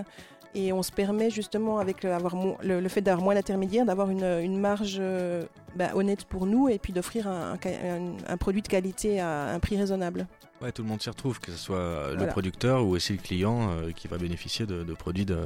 [0.54, 3.86] Et on se permet justement, avec le, avoir mo- le, le fait d'avoir moins d'intermédiaires,
[3.86, 5.44] d'avoir une, une marge euh,
[5.76, 9.18] bah, honnête pour nous et puis d'offrir un, un ca- un- un produit de qualité
[9.18, 10.26] à un prix raisonnable.
[10.62, 12.32] Ouais, tout le monde s'y retrouve, que ce soit euh, le Voilà.
[12.32, 15.38] producteur ou aussi le client euh, qui va bénéficier de, de produits de,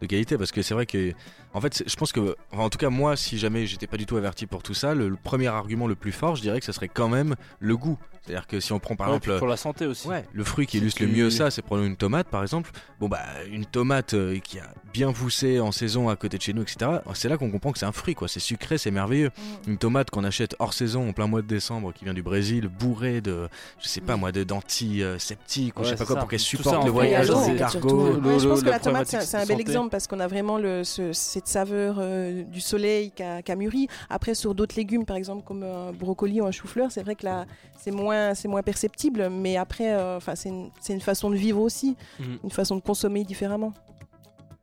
[0.00, 0.38] de qualité.
[0.38, 1.12] Parce que c'est vrai que,
[1.54, 4.06] en fait, je pense que, enfin, en tout cas, moi, si jamais j'étais pas du
[4.06, 6.66] tout averti pour tout ça, le, le premier argument le plus fort, je dirais que
[6.66, 7.98] ce serait quand même le goût.
[8.22, 9.38] C'est-à-dire que si on prend par Ouais, exemple.
[9.38, 10.06] pour la santé aussi.
[10.06, 12.70] Ouais, le fruit qui illustre le mieux ça, c'est prenons une tomate par exemple.
[13.00, 16.52] Bon bah une tomate euh, qui a bien poussé en saison à côté de chez
[16.52, 16.98] nous, etc.
[17.14, 18.28] C'est là qu'on comprend que c'est un fruit quoi.
[18.28, 19.30] C'est sucré, c'est merveilleux.
[19.66, 22.68] Une tomate qu'on achète hors saison en plein mois de décembre, qui vient du Brésil,
[22.68, 23.48] bourrée de,
[23.82, 26.20] je sais pas moi, de d'antiseptiques ou je sais pas c'est quoi ça.
[26.20, 28.12] pour qu'elle Tout supporte ça en le voyage dans les cargos.
[28.18, 29.60] Ouais, je pense que la la tomate, c'est un, bel santé.
[29.60, 33.88] exemple parce qu'on a vraiment le, ce- cette saveur euh, du soleil qui a, mûri.
[34.08, 37.24] Après, sur d'autres légumes, par exemple comme un brocoli ou un chou-fleur, c'est vrai que
[37.24, 37.46] là,
[37.78, 38.32] c'est moins,
[38.64, 39.28] perceptible.
[39.30, 40.48] Mais après, euh, c'est
[40.92, 42.38] une, façon de vivre aussi, Mhm.
[42.44, 43.72] une façon de consommer différemment.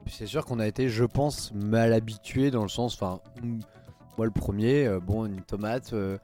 [0.10, 3.60] C'est sûr qu'on a été, je pense, mal habitué dans le sens, enfin, mm,
[4.18, 6.18] moi le premier, euh, bon, une tomate, euh,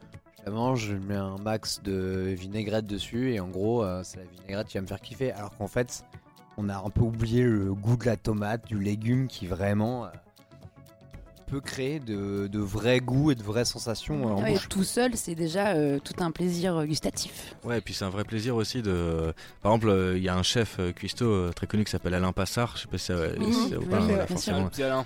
[0.46, 4.18] je la mange, je mets un max de vinaigrette dessus et en gros, euh, c'est
[4.18, 5.32] la vinaigrette qui va me faire kiffer.
[5.32, 6.04] Alors qu'en fait,
[6.58, 10.10] on a un peu oublié le goût de la tomate, du légume qui vraiment euh,
[11.48, 14.68] peut créer de, de vrais goûts et de vraies sensations euh, en Ouais, bouche.
[14.70, 17.56] tout seul, c'est déjà euh, tout un plaisir euh, gustatif.
[17.64, 19.34] Ouais, et puis c'est un vrai plaisir aussi de.
[19.62, 22.16] Par exemple, euh, il y a un chef euh, cuistot euh, très connu qui s'appelle
[22.16, 22.74] Alain Passard.
[22.76, 24.52] Je sais pas si ça, Mhm, si ça vous oui, parle, oui, voilà, bien sûr.
[24.54, 24.68] forcément.
[24.70, 25.06] Petit Alain.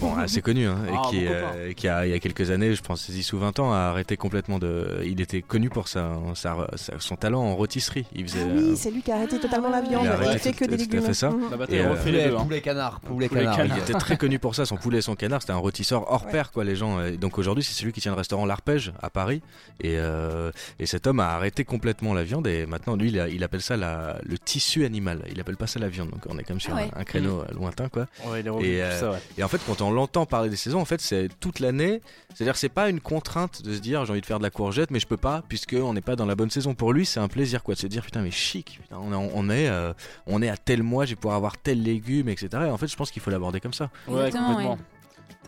[0.00, 2.74] Bon, assez connu, hein, et Ah, qui, euh, qui a, il y a quelques années,
[2.74, 5.00] je pense 10 ou 20 ans, a arrêté complètement de.
[5.04, 8.06] Il était connu pour sa, sa- sa- son talent en rôtisserie.
[8.14, 8.40] Il faisait.
[8.42, 10.04] Ah euh, oui, c'est lui qui a arrêté totalement la viande.
[10.04, 11.02] Il a Il, arrêté fait que des légumes.
[11.02, 11.30] fait ça.
[11.30, 13.56] Et, t'as euh, Poulet, canard, poulet Poulet canard.
[13.56, 13.76] canard.
[13.78, 16.24] Il était très connu pour ça, son poulet et son canard, c'était un rôtisseur hors
[16.26, 16.32] Ouais.
[16.32, 17.02] pair quoi les gens.
[17.04, 19.40] Et donc aujourd'hui c'est celui qui tient le restaurant L'Arpège à Paris
[19.80, 23.28] et, euh, et cet homme a arrêté complètement la viande et maintenant lui il, a-
[23.28, 26.38] il appelle ça la, le tissu animal, il appelle pas ça la viande donc on
[26.38, 26.90] est même sur Ah ouais.
[26.96, 28.06] un, un créneau euh, lointain quoi.
[28.26, 29.18] Ouais, il est revenu, Et, euh, ça, ouais.
[29.36, 32.00] Et en fait quand on l'entend parler des saisons en fait c'est toute l'année,
[32.34, 34.50] c'est-à-dire que c'est pas une contrainte de se dire j'ai envie de faire de la
[34.50, 37.06] courgette mais je peux pas puisque on n'est pas dans la bonne saison pour lui
[37.06, 39.68] c'est un plaisir quoi de se dire putain mais chic, putain, on, est- on est
[39.68, 39.92] euh,
[40.26, 42.48] on est à tel mois je vais pouvoir avoir tel légume etc.
[42.66, 43.90] Et en fait je pense qu'il faut l'aborder comme ça.
[44.08, 44.72] Ouais, Exactement, complètement.
[44.74, 44.78] ouais.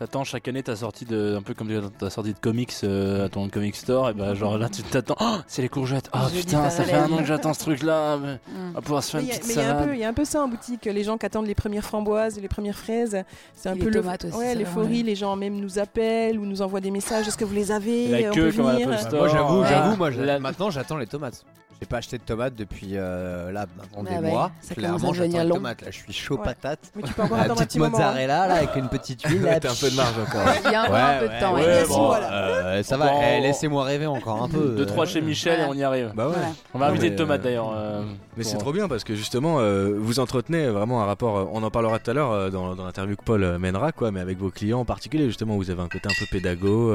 [0.01, 3.29] T'attends chaque année ta sortie de un peu comme ta sortie de comics euh, à
[3.29, 6.71] ton comic store et bah genre là tu t'attends oh, c'est les courgettes oh putain
[6.71, 8.71] ça fait un an que j'attends ce truc là on Mm.
[8.73, 9.73] va pouvoir se faire Mais une il y a- petite mais il y, a un
[9.73, 11.53] salade peu- il y a un peu ça en boutique, les gens qui attendent les
[11.53, 13.15] premières framboises et les premières fraises.
[13.53, 16.47] C'est un Et peu les le- aussi, Ouais, l'euphorie, les gens même nous appellent ou
[16.47, 17.27] nous envoient des messages.
[17.27, 18.85] Est-ce que vous les avez la On queue peut comme à la.
[18.87, 20.09] Bah, moi j'avoue, j'avoue, moi
[20.39, 21.45] maintenant j'attends les tomates.
[21.81, 24.51] J'ai pas acheté de tomates depuis euh, là maintenant Bah des ouais, mois.
[24.61, 25.55] ça Clairement, j'attends long.
[25.55, 25.81] tomates.
[25.81, 26.43] Là, je suis chaud Ouais.
[26.43, 26.91] patate.
[26.95, 27.97] Mais tu peux encore La attendre un petite petit moment.
[27.97, 28.01] hein.
[28.01, 29.41] mozzarella là avec une petite huile.
[29.45, 30.41] là, T'as un peu de marge encore.
[30.63, 31.53] Il y a encore un peu de temps.
[31.55, 31.65] ouais, ouais.
[31.65, 32.33] ouais, Merci, bon, voilà.
[32.33, 33.11] euh, ça va.
[33.23, 34.75] Eh, Laissez-moi rêver encore un peu.
[34.77, 36.35] deux trois chez Michel et on y arrive Bah ouais.
[36.75, 38.03] On va inviter mais, de tomates euh, d'ailleurs euh,
[38.37, 39.57] Mais c'est trop bien parce que justement,
[39.97, 41.49] vous entretenez vraiment un rapport.
[41.51, 44.11] on en parlera tout à l'heure dans, l'interview que Paul mènera, quoi.
[44.11, 46.93] Mais avec vos clients en particulier, justement, vous avez un côté un peu pédago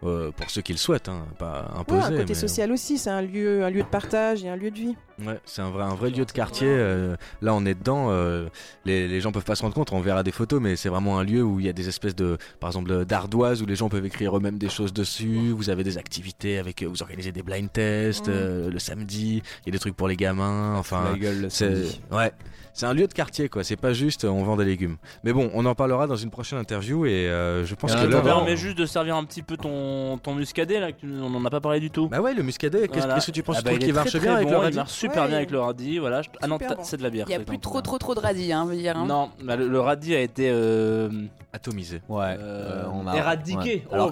[0.00, 2.00] pour ceux qui le souhaitent, hein, pas imposé.
[2.00, 4.70] un côté mais- social aussi, c'est un lieu, un lieu de partage et un lieu
[4.70, 4.96] de vie.
[5.24, 6.66] Ouais, c'est un vrai, un vrai lieu de quartier.
[6.68, 8.06] euh, là, on est dedans.
[8.10, 8.48] euh,
[8.84, 9.92] les, les gens peuvent pas se rendre compte.
[9.92, 12.16] On verra des photos, mais c'est vraiment un lieu où il y a des espèces
[12.16, 15.50] de, par exemple, d'ardoises où les gens peuvent écrire eux-mêmes des choses dessus.
[15.56, 19.42] Vous avez des activités avec, euh, vous organisez des blind tests euh, le samedi.
[19.64, 20.76] Il y a des trucs pour les gamins.
[20.76, 22.00] Enfin, gueule le c'est samedi.
[22.10, 22.32] ouais.
[22.74, 23.64] C'est un lieu de quartier, quoi.
[23.64, 24.96] C'est pas juste on vend des légumes.
[25.24, 28.00] Mais bon, on en parlera dans une prochaine interview et euh, je pense Et que
[28.00, 30.88] là, attendant- permets juste de servir un petit peu ton, ton muscadet là,
[31.20, 32.08] on en a pas parlé du tout.
[32.08, 32.88] bah ouais, le muscadet.
[32.88, 33.20] Qu'est-ce Voilà.
[33.20, 34.90] que tu penses Ah bah, qu'il est marche bien avec bon, le Il radis marche
[34.92, 35.28] super Ouais.
[35.28, 35.98] bien avec le radis.
[35.98, 36.22] Voilà.
[36.22, 36.66] je- Ah non, bon.
[36.82, 37.26] c'est de la bière.
[37.28, 38.96] Il y a plus trop euh, trop trop de radis, hein, veut dire.
[38.96, 39.04] hein.
[39.06, 41.08] Non, bah, le, le radis a été euh,
[41.52, 42.00] Atomisé.
[42.08, 42.36] Ouais.
[42.38, 43.84] euh, euh, on a- éradiqué.
[43.92, 43.98] ouais.
[43.98, 44.10] Oh.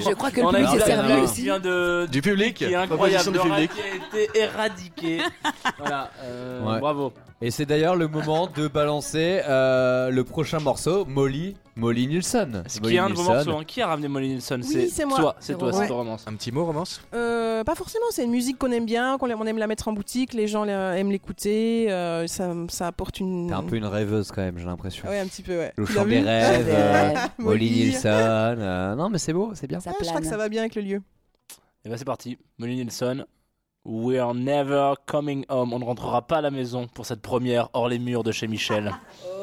[0.00, 1.42] Je crois que le public s'est servi aussi.
[1.42, 2.54] vient de Du public.
[2.56, 3.24] qui est incroyable.
[3.24, 3.70] du Le radis public.
[4.14, 5.20] a été éradiqué.
[5.78, 6.10] voilà.
[6.22, 6.80] euh, Ouais.
[6.80, 7.12] Bravo.
[7.42, 12.62] Et c'est d'ailleurs le moment de balancer euh, le prochain morceau, Molly, Molly Nielsen.
[12.68, 13.34] Ce Molly qui est un de vos Nielsen.
[13.46, 13.60] morceaux.
[13.60, 13.64] hein.
[13.66, 15.18] Qui a ramené Molly Nielsen Oui, c'est moi.
[15.18, 16.24] toi, c'est C'est toi, c'est toi, Romance.
[16.26, 19.40] Un petit mot, Romance Euh, pas forcément, c'est une musique qu'on aime bien, qu'on aime,
[19.40, 23.20] on aime la mettre en boutique, les gens la- aiment l'écouter, euh, ça, ça apporte
[23.20, 23.48] une.
[23.48, 25.08] T'es un peu une rêveuse quand même, j'ai l'impression.
[25.08, 25.72] Ouais, un petit peu, ouais.
[25.76, 27.14] Le Tu chant des rêves, euh.
[27.38, 29.80] Molly euh, non, mais c'est beau, c'est bien.
[29.80, 30.30] Ça Ah, je crois que plane.
[30.30, 31.00] ça va bien avec le lieu.
[31.86, 32.36] Et bah c'est parti.
[32.58, 33.24] Molly Nielsen.
[33.84, 35.72] We're never coming home.
[35.72, 38.46] On ne rentrera pas à la maison pour cette première hors les murs de chez
[38.46, 38.94] Michel.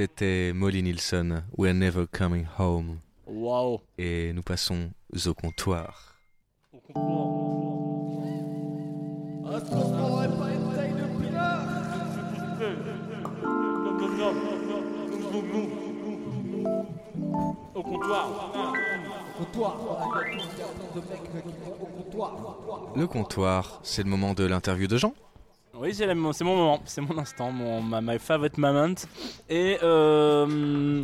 [0.00, 3.00] C'était Molly Nielsen, We're Never Coming Home.
[3.26, 3.80] Waouh.
[3.98, 4.92] Et nous passons
[5.26, 6.16] au comptoir.
[6.72, 7.20] Au comptoir.
[22.96, 25.12] Le comptoir, c'est le moment de l'interview de Jean.
[25.80, 28.94] Oui, c'est mon moment, c'est mon instant, mon ma, my favorite moment.
[29.48, 31.02] Et euh,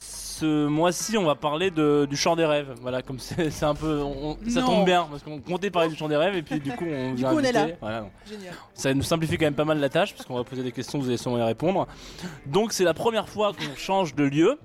[0.00, 2.74] ce mois-ci, on va parler de, du chant des rêves.
[2.80, 6.08] Voilà, comme c'est un peu, on- ça tombe bien parce qu'on comptait parler du chant
[6.08, 7.68] des rêves et puis du coup, on Du coup, on est là.
[7.80, 8.06] Voilà.
[8.28, 8.54] Génial.
[8.74, 10.98] Ça nous simplifie quand même pas mal la tâche parce qu'on va poser des questions,
[10.98, 11.86] vous allez sûrement y répondre.
[12.46, 14.58] Donc c'est la première fois qu'on change de lieu.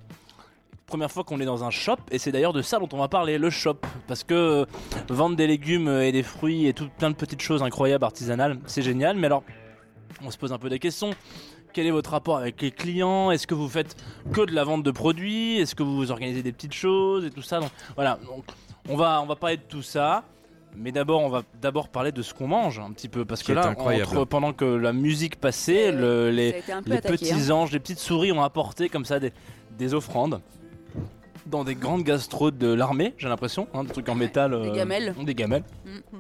[0.88, 3.10] Première fois qu'on est dans un shop et c'est d'ailleurs de ça dont on va
[3.10, 3.76] parler, le shop.
[4.08, 4.66] Parce que euh,
[5.10, 8.82] vendre des légumes et des fruits et tout plein de petites choses incroyables artisanales, c'est
[8.82, 9.18] génial.
[9.18, 9.44] Mais alors,
[10.26, 11.12] on se pose un peu des questions.
[11.74, 13.30] Quel est votre rapport avec les clients?
[13.32, 13.98] Est-ce que vous faites
[14.32, 15.58] que de la vente de produits?
[15.60, 17.60] Est-ce que vous organisez des petites choses et tout ça?
[17.60, 18.46] Donc voilà, donc,
[18.90, 20.24] on va on va parler de tout ça.
[20.80, 23.48] Mais d'abord, on va d'abord parler de ce qu'on mange un petit peu parce Qui
[23.48, 26.52] que là, entre- pendant que la musique passait, le- les,
[26.86, 27.56] les attaqué, petits hein.
[27.56, 29.34] anges, les petites souris ont apporté comme ça des,
[29.78, 30.40] des offrandes
[31.50, 34.62] dans des grandes gastros de l'armée, j'ai l'impression, hein, des trucs en métal.
[34.62, 35.16] des gamelles.
[35.24, 35.64] Des gamelles.
[35.86, 36.18] Mm.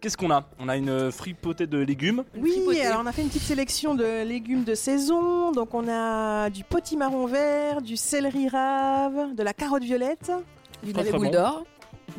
[0.00, 0.44] Qu'est-ce qu'on a?
[0.58, 2.24] On a une fripotée de légumes.
[2.36, 5.52] Oui, alors on a fait une petite sélection de légumes de saison.
[5.52, 10.32] Donc on a du potimarron vert, du céleri rave, de la carotte violette,
[10.82, 11.64] Du navet boule d'or.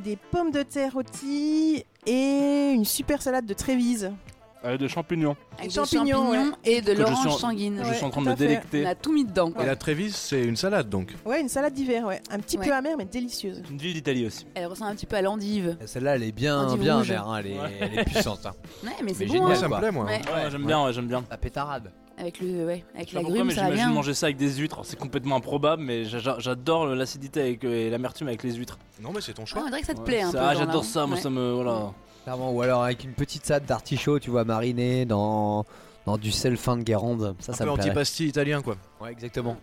[0.03, 4.11] des pommes de terre rôties et une super salade de trévise.
[4.65, 5.35] Euh, de champignons.
[5.59, 7.79] Avec champignons, champignons et de je suis l'orange sanguine.
[7.83, 8.83] je Ouais, suis en train de me délecter.
[8.85, 9.51] On a tout mis dedans.
[9.51, 9.63] Quoi.
[9.63, 11.15] Et la Trévise, c'est une salade donc.
[11.25, 12.21] Ouais, une salade d'hiver, ouais.
[12.31, 12.65] Un petit Ouais.
[12.67, 13.61] peu amère mais délicieuse.
[13.69, 14.45] Une ville d'Italie aussi.
[14.55, 15.77] Elle ressemble un petit peu à l'endive.
[15.85, 17.09] Celle-là, elle est bien, Endive bien rouge.
[17.11, 17.77] amère, hein, elle, est, Ouais.
[17.79, 18.45] elle est puissante.
[18.45, 18.53] hein.
[18.83, 19.33] Ouais, mais c'est bon.
[19.33, 19.55] génial, hein.
[19.55, 20.05] ça me plaît, moi.
[20.05, 20.21] Ouais.
[20.33, 21.23] Ouais, j'aime bien, ouais, j'aime bien.
[21.29, 21.91] La pétarade.
[22.17, 24.81] Avec le, ouais, avec la pourquoi, grume, mais ça j'imagine manger ça avec des huîtres.
[24.83, 28.77] C'est complètement improbable, mais j'a- j'adore l'acidité avec, euh, et l'amertume avec les huîtres.
[29.01, 29.61] Non, mais c'est ton Ah, choix.
[29.63, 30.37] on dirait que ça te plaît un peu.
[30.39, 31.53] Ah, j'adore ça, moi ça me.
[31.53, 31.91] Voilà.
[32.23, 35.65] Clairement, ou alors avec une petite salade d'artichaut, tu vois, marinée dans,
[36.05, 37.35] dans du sel fin de Guérande.
[37.39, 37.71] Ça, Un ça peu
[38.25, 38.77] italien, quoi.
[39.01, 39.57] Ouais, exactement.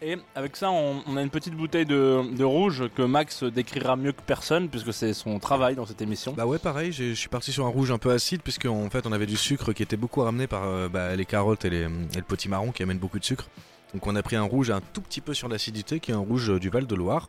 [0.00, 3.96] Et avec ça, on, on a une petite bouteille de, de rouge que Max décrira
[3.96, 6.32] mieux que personne, puisque c'est son travail dans cette émission.
[6.36, 8.90] Bah ouais, pareil, j'ai- je suis parti sur un rouge un peu acide, puisque en
[8.90, 11.70] fait on avait du sucre qui était beaucoup ramené par euh, bah, les carottes et,
[11.70, 13.46] les, et le potimarron qui amènent beaucoup de sucre.
[13.94, 16.18] Donc on a pris un rouge un tout petit peu sur l'acidité, qui est un
[16.18, 17.28] rouge du Val de Loire.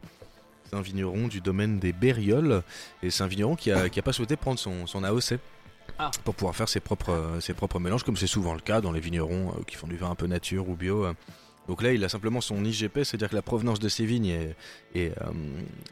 [0.69, 2.63] C'est un vigneron du domaine des Bérioles,
[3.03, 5.39] et c'est un vigneron qui a, qui a pas souhaité prendre son, son AOC.
[5.99, 6.11] Ah.
[6.23, 8.91] Pour pouvoir faire ses propres, euh, ses propres mélanges, comme c'est souvent le cas dans
[8.91, 11.05] les vignerons euh, qui font du vin un peu nature ou bio.
[11.05, 11.13] euh.
[11.67, 14.55] Donc là, il a simplement son IGP, c'est-à-dire que la provenance de ses vignes est,
[14.93, 15.31] est, euh,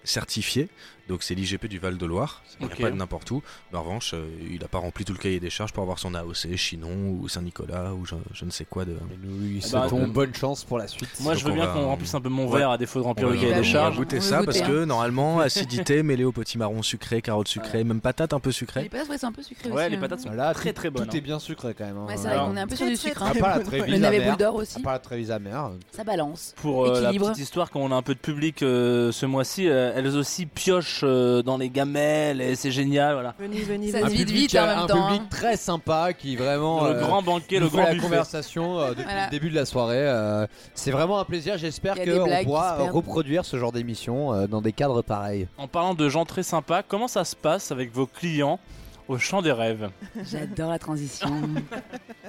[0.03, 0.69] certifiée.
[1.09, 2.41] Donc c'est l'IGP du Val de Loire.
[2.61, 2.79] Il n'y Ok.
[2.79, 3.43] a pas de n'importe où.
[3.71, 5.99] Mais en revanche, euh, il n'a pas rempli tout le cahier des charges pour avoir
[5.99, 6.87] son AOC, Chinon
[7.19, 8.95] ou Saint-Nicolas ou je, je ne sais quoi de.
[9.21, 11.09] Nous lui Ah bah, souhaitons euh, bonne chance pour la suite.
[11.19, 12.59] Moi, Donc je veux on bien va- qu'on remplisse un peu mon Ouais.
[12.59, 13.95] verre à défaut de remplir On le cahier des oui, on va charges.
[13.97, 17.99] goûter On ça parce goûter, que normalement, acidité mêlée au potimarron sucré, carottes sucrées, même
[17.99, 18.87] patates un peu Les sucrées.
[18.89, 19.89] patates, ouais, c'est un peu sucré Ouais, aussi.
[19.91, 19.99] les hein.
[19.99, 21.07] patates sont Voilà, très tout- très bonnes.
[21.07, 21.23] Tout est hein.
[21.23, 21.97] bien sucré quand même.
[21.97, 22.05] hein.
[22.07, 23.21] Ouais, c'est vrai qu'on est un peu sur du sucre.
[23.23, 23.33] hein.
[23.33, 24.81] Navet amère, boule d'or à aussi.
[24.81, 25.71] part la Trévise amère.
[25.91, 26.53] Ça balance.
[26.57, 30.07] Pour euh, la petite histoire, quand on a un peu de public ce mois-ci, elles
[30.15, 33.13] aussi piochent euh, dans les gamelles et c'est génial.
[33.15, 33.33] Voilà.
[33.39, 35.27] Venez, venez, Ça se vide public, vite en même un temps, public hein.
[35.31, 38.03] très sympa qui vraiment le euh, grand banquet, le grand la buffet.
[38.03, 39.25] conversation euh, depuis Voilà.
[39.25, 39.95] le début de la soirée.
[39.97, 41.57] euh, c'est vraiment un plaisir.
[41.57, 42.91] J'espère Il y a des qu'on blagues qui pourra perdent.
[42.91, 45.47] reproduire ce genre d'émission euh, dans des cadres pareils.
[45.57, 48.59] En parlant de gens très sympas, comment ça se passe avec vos clients
[49.07, 49.89] au champ des rêves?
[50.23, 51.29] J'adore la transition.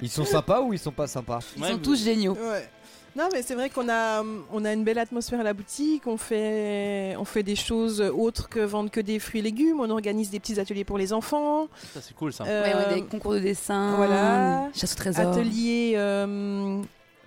[0.01, 1.39] Ils sont sympas ou ils sont pas sympas?
[1.55, 2.33] Ils Ouais, sont mais- tous géniaux.
[2.33, 2.67] Ouais.
[3.15, 6.05] Non, mais c'est vrai qu'on a, on a une belle atmosphère à la boutique.
[6.05, 9.79] On fait, on fait des choses autres que vendre que des fruits et légumes.
[9.79, 11.67] On organise des petits ateliers pour les enfants.
[11.93, 12.43] Ça, c'est cool ça.
[12.45, 14.67] Euh, Ouais, ouais, des concours de dessin, voilà.
[14.75, 15.31] chasse au trésor.
[15.31, 16.81] atelier euh,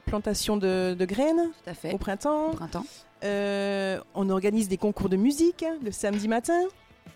[0.04, 1.92] plantation de, de graines Tout à fait.
[1.94, 2.50] au printemps.
[2.50, 2.84] Au printemps.
[3.24, 6.60] Euh, on organise des concours de musique le samedi matin.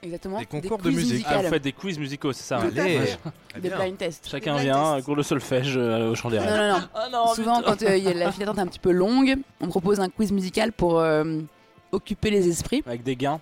[0.02, 0.38] Exactement.
[0.40, 1.24] Des concours de musique.
[1.26, 3.00] Ah, vous musicales, faites des quiz musicaux, c'est ça Tout hein Allez.
[3.60, 3.78] Des bien.
[3.78, 4.28] blind tests.
[4.28, 5.06] Chacun blind vient, tests.
[5.06, 6.56] cours de solfège euh, au champ des Non, rêves.
[6.56, 6.84] non, non.
[6.94, 7.70] Ah non, Souvent, putain.
[7.76, 10.08] quand euh, il y a la file d'attente un petit peu longue, on propose un
[10.08, 11.40] quiz musical pour euh,
[11.92, 13.40] occuper les esprits Avec des gains.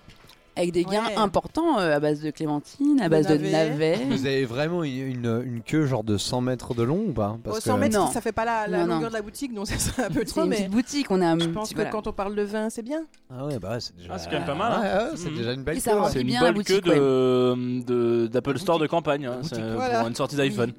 [0.55, 1.15] Avec des gains Ouais.
[1.15, 3.99] importants euh, à base de clémentine, à base de navets.
[4.09, 7.31] Vous avez vraiment une, une- une queue genre de 100 mètres de long ou pas
[7.31, 8.11] Au Parce 100 que- mètres, Non.
[8.11, 8.93] ça fait pas la, la Non, non.
[8.95, 10.43] longueur de la boutique, donc ça serait un peu C'est trop.
[10.43, 11.89] une Mais petite boutique, on a un je petit pense que voilà.
[11.89, 13.01] quand on parle de vin, c'est bien.
[13.33, 14.09] Ah ouais, bah c'est déjà.
[14.13, 14.81] Ah, c'est quand même pas mal, hein.
[14.81, 15.37] Ouais, c'est Mhm.
[15.37, 18.77] déjà une belle queue, remplit C'est une bien la queue boutique, de de- d'Apple Store
[18.79, 19.25] de campagne.
[19.25, 19.37] hein.
[19.41, 19.55] boutique.
[19.55, 19.99] C'est Voilà.
[19.99, 20.73] Pour une sortie d'iPhone.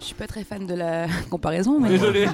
[0.00, 2.26] Je suis pas très fan de la comparaison, mais Désolé.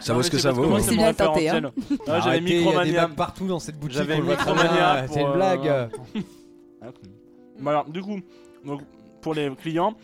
[0.00, 0.66] Ça vaut ce que ça vaut.
[0.66, 0.82] Moi, hein.
[0.82, 1.72] c'est bien tenté, référentiel.
[2.06, 3.08] Ah, J'avais Micromania.
[3.08, 3.98] partout dans cette boutique.
[3.98, 5.90] J'avais Micromania C'est une euh, blague.
[6.82, 7.10] Ah, cool.
[7.60, 8.18] Bon, alors, du coup,
[8.64, 8.82] donc,
[9.20, 9.94] pour les clients,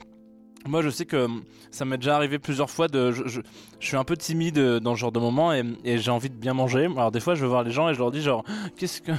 [0.68, 1.26] moi je sais que
[1.70, 3.12] ça m'est déjà arrivé plusieurs fois de.
[3.12, 3.40] Je, je-
[3.78, 6.34] je suis un peu timide dans ce genre de moment et, et j'ai envie de
[6.34, 6.84] bien manger.
[6.96, 8.44] Alors, des fois, je vais voir les gens et je leur dis, genre,
[8.76, 9.12] qu'est-ce que.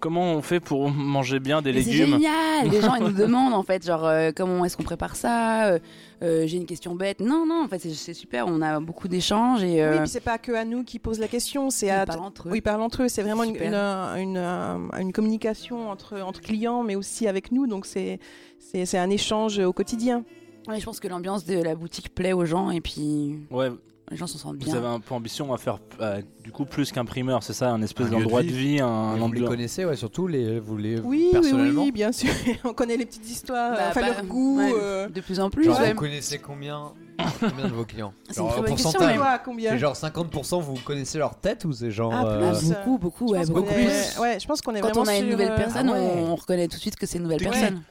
[0.00, 2.14] Comment on fait pour manger bien des Mais c'est légumes?
[2.14, 5.66] génial Les gens ils nous demandent en fait genre euh, comment est-ce qu'on prépare ça?
[5.68, 5.78] Euh,
[6.22, 7.20] euh, J'ai une question bête.
[7.20, 8.46] Non non en fait c'est- super.
[8.48, 11.28] On a beaucoup d'échanges et Oui, puis c'est pas que à nous qui posent la
[11.28, 12.04] question, c'est à.
[12.04, 12.52] parlent entre eux.
[12.52, 13.08] Oui, parlent entre eux.
[13.08, 17.66] C'est vraiment une, une, une, une communication entre, entre clients, mais aussi avec nous.
[17.66, 18.18] Donc c'est
[18.58, 20.24] c'est c'est un échange au quotidien.
[20.68, 23.70] Ouais, je pense que l'ambiance de la boutique plaît aux gens et puis Ouais,
[24.12, 24.76] les gens s'en sentent Vous bien.
[24.76, 28.10] avez un peu ambition à faire euh, du coup plus qu'imprimeur, c'est ça, un espèce
[28.10, 28.78] d'endroit de vie.
[28.80, 31.82] un vous les connaissez, ouais, surtout les, vous les Oui, oui, personnellement.
[31.84, 32.30] oui, bien sûr.
[32.64, 34.58] On connaît les petites histoires, Bah, enfin bah, leur goût.
[34.58, 35.92] ouais, euh, De plus en plus, Genre, ouais.
[35.94, 36.92] vous connaissez combien,
[37.40, 39.40] combien de vos clients C'est une Genre, très au bonne question, pourcentage,
[39.70, 42.12] C'est genre 50% vous connaissez leur tête ou c'est genre.
[42.14, 42.68] Ah, euh, Ah, plus.
[42.68, 44.18] beaucoup, beaucoup, ouais, beaucoup est-.
[44.18, 46.36] Ouais, je pense qu'on est Quand vraiment on a une nouvelle personne, ah on, on
[46.36, 47.50] reconnaît tout de suite que c'est une nouvelle Ouais.
[47.50, 47.82] personne.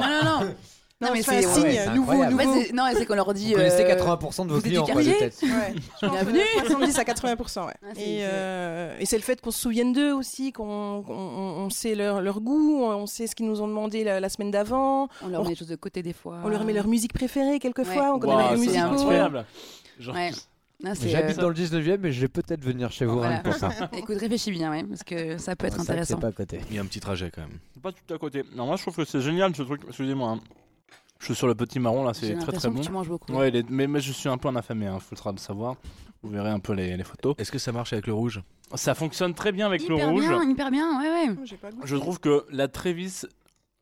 [0.00, 0.54] non, non.
[1.00, 2.54] Non, Non, mais c'est un c'est- signe ouais, c'est nouveau, nouveau.
[2.64, 3.50] c'est- non, c'est qu'on leur dit.
[3.50, 4.96] Vous connaissez euh, 80% de vos vous êtes du clients, quoi.
[4.96, 5.30] Ouais,
[6.00, 6.40] pense Bienvenue.
[6.60, 7.66] que 70 à 80%.
[7.66, 7.72] Ouais.
[7.84, 10.64] Ah, c'est- et c'est- euh, et c'est le fait qu'on se souvienne d'eux aussi, qu'on
[10.66, 14.18] on, on- on sait leur, leur goût, on sait ce qu'ils nous ont demandé la,
[14.18, 16.40] la semaine d'avant, On leur on- met des choses de côté des fois.
[16.42, 18.10] on leur met leur musique préférée quelquefois, Ouais.
[18.14, 18.92] on connaît c'est musique musicaux.
[18.94, 19.44] incroyable.
[20.00, 20.30] Genre- Ouais.
[20.94, 23.30] C'est, J'habite euh, dans le 19ème mais je vais peut-être venir chez vous Voilà.
[23.30, 23.70] rien que pour ça.
[23.96, 26.14] Écoute, réfléchis bien, ouais, parce que ça peut être C'est intéressant.
[26.16, 26.60] C'est pas à côté.
[26.70, 27.58] Il y a un petit trajet quand même.
[27.74, 28.42] C'est pas tout à côté.
[28.56, 29.82] Non, moi je trouve que c'est génial ce truc.
[29.88, 30.30] Excusez-moi.
[30.30, 30.40] hein.
[31.18, 32.80] Je suis sur le petit marron là, c'est très très bon.
[32.80, 33.32] que tu manges beaucoup.
[33.32, 35.76] Ouais, il mais, mais je suis un peu un affamé, hein, faut le savoir.
[36.22, 37.34] Vous verrez un peu les, les photos.
[37.38, 38.40] Est-ce que ça marche avec le rouge?
[38.74, 40.28] Ça fonctionne très bien avec hyper le rouge.
[40.28, 41.36] bien, hyper bien, ouais, ouais.
[41.38, 41.86] Oh, j'ai pas goûté.
[41.86, 43.22] Je trouve que la Trévis,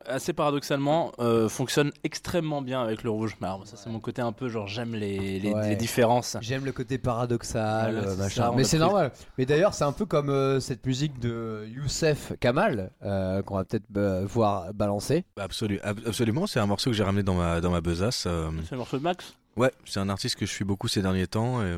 [0.09, 3.37] assez paradoxalement, euh, fonctionne extrêmement bien avec le rouge.
[3.43, 5.69] Alors, ça, c'est mon côté un peu genre j'aime les, les, Ouais.
[5.71, 6.37] les différences.
[6.41, 8.29] J'aime le côté paradoxal, machin.
[8.29, 9.13] ça, mais c'est pris- normal.
[9.39, 13.65] Mais d'ailleurs, c'est un peu comme euh, cette musique de Youssef Kamal euh, qu'on va
[13.65, 15.25] peut-être euh, voir balancer.
[15.39, 18.25] Absolu- ab- Absolument, c'est un morceau que j'ai ramené dans ma, dans ma besace.
[18.27, 19.35] euh, C'est le morceau de Max?
[19.57, 21.63] Ouais, c'est un artiste que je suis beaucoup ces derniers temps.
[21.63, 21.77] Et,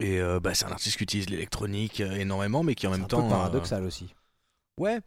[0.00, 3.06] et, euh, bah, c'est un artiste qui utilise l'électronique énormément, mais qui en même un
[3.06, 3.26] temps.
[3.26, 4.14] euh, paradoxal aussi.
[4.78, 5.00] Ouais.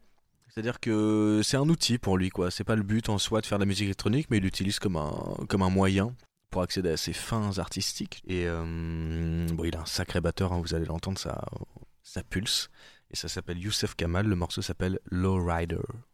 [0.54, 2.52] C'est-à-dire que c'est un outil pour lui, quoi.
[2.52, 4.80] C'est pas le but en soi de faire de la musique électronique, mais il l'utilise
[4.80, 6.14] comme un, moyen
[6.50, 8.22] pour accéder à ses fins artistiques.
[8.28, 11.42] Et euh, bon, il a un sacré batteur, hein, vous allez l'entendre, ça,
[12.04, 12.70] ça pulse.
[13.12, 15.78] Et ça s'appelle Youssef Kamal, le morceau s'appelle Lowrider.
[15.78, 16.11] Thank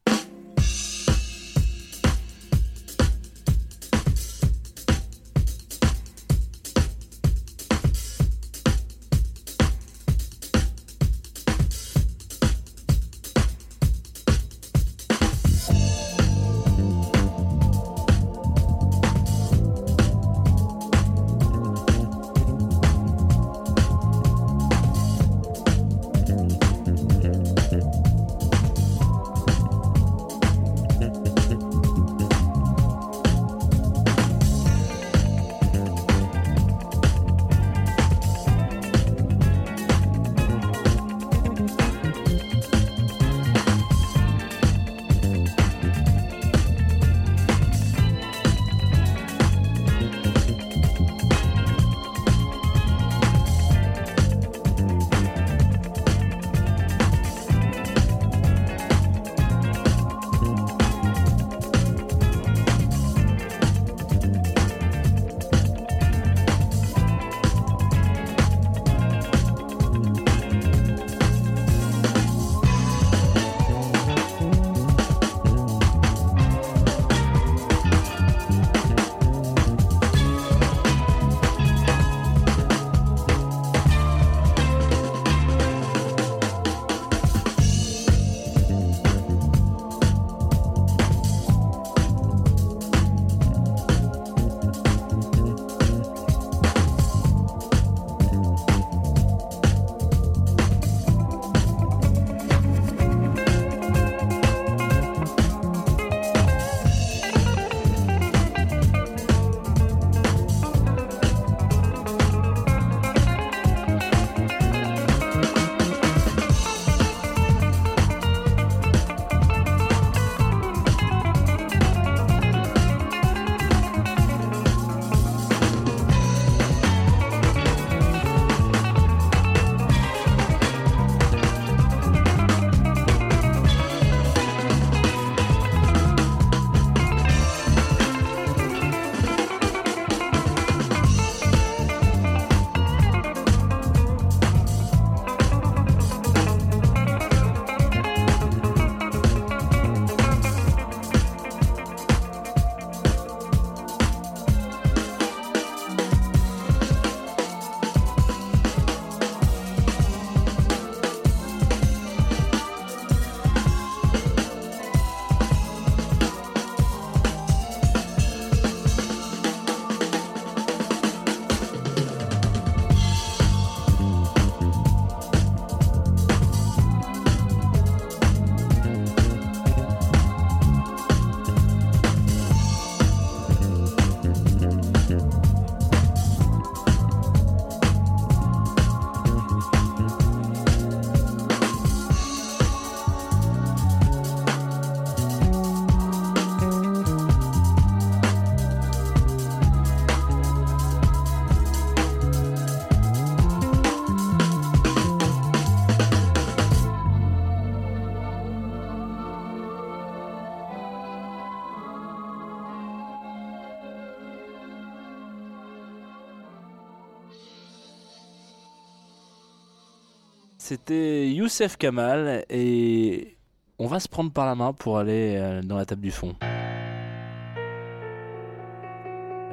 [220.67, 223.37] C'était Youssef Kamal et
[223.79, 226.35] on va se prendre par la main pour aller euh, dans la table du fond.
[226.41, 226.49] La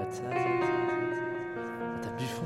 [0.06, 2.42] ta- la table du fond.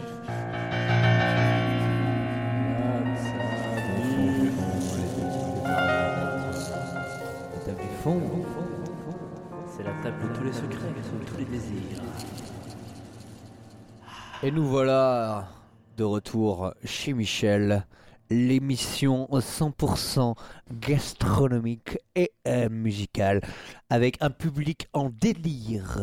[7.55, 8.21] La table du fond.
[9.77, 12.03] C'est la table de tous les secrets, de tous les désirs.
[14.43, 15.49] Et nous voilà
[15.97, 17.87] de retour chez Michel,
[18.31, 20.35] l'émission 100%
[20.72, 23.41] gastronomique et euh, musicale,
[23.91, 25.99] avec un public en délire.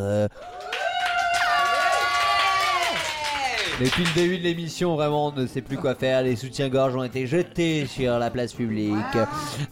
[3.82, 6.23] Depuis le début de l'émission, vraiment, on ne sait plus quoi faire.
[6.23, 8.95] Les soutiens-gorge ont été jetés sur la place publique.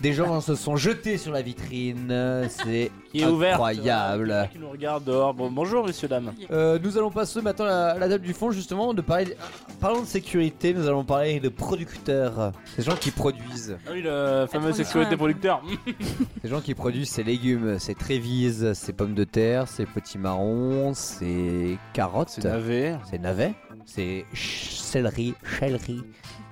[0.01, 2.13] Des gens se sont jetés sur la vitrine.
[2.49, 3.53] C'est Qui est ouverte.
[3.53, 4.49] incroyable.
[4.51, 5.33] Qui nous regarde dehors.
[5.33, 6.33] Bon, bonjour, messieurs, dames.
[6.51, 9.37] Euh, nous allons passer maintenant à la, table du fond justement de parler.
[9.79, 14.47] Parlons de sécurité, nous allons parler de producteurs, ces gens qui produisent, Ah oui, le
[14.51, 15.17] fameux sécurité hein.
[15.17, 15.61] producteur.
[16.41, 20.93] ces gens qui produisent ces légumes, ces trévises, ces pommes de terre, ces petits marrons,
[20.93, 22.95] ces carottes, C'est navet.
[23.09, 23.53] ces navets,
[23.95, 26.03] ces ch- céleri, céleri,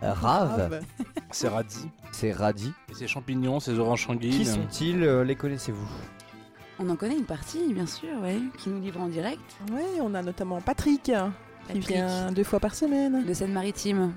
[0.04, 0.82] euh, raves,
[1.32, 1.88] C'est radis.
[2.12, 2.72] ces radis.
[2.90, 4.32] Et ces champignons, ces oranges sanguines.
[4.32, 5.88] Qui sont-ils euh, Les connaissez-vous?
[6.80, 9.42] On en connaît une partie, bien sûr, ouais, qui nous livre en direct.
[9.72, 11.12] Ouais, on a notamment Patrick, qui
[11.68, 13.26] Patrick vient deux fois par semaine.
[13.26, 14.14] de Seine-Maritime.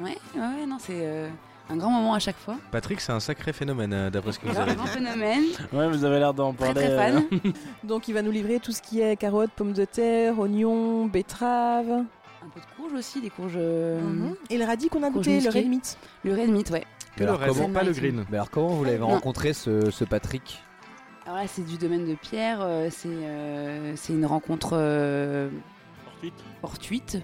[0.00, 1.28] Ouais, ouais, ouais, non, c'est euh,
[1.68, 2.56] un grand moment à chaque fois.
[2.70, 4.90] Patrick, c'est un sacré phénomène euh, d'après ce que vous Un avez grand dit.
[4.90, 6.88] phénomène, Ouais, vous avez l'air d'en très parler.
[6.88, 7.24] très fan.
[7.84, 12.04] Donc il va nous livrer tout ce qui est carottes, pommes de terre, oignons, betteraves.
[12.80, 13.52] Un peu de courge aussi, des courges.
[13.56, 14.34] euh, Mhm.
[14.50, 15.98] Et le radis qu'on a goûté, le red meat.
[16.24, 16.84] Le red meat, ouais.
[17.16, 18.24] Que le Alors, reste, comment- pas le green.
[18.30, 20.62] Mais alors comment vous l'avez rencontré ce, ce Patrick
[21.26, 22.60] Alors là, c'est du domaine de Pierre.
[22.62, 25.48] euh, c'est euh, c'est une rencontre euh,
[26.60, 27.18] fortuite,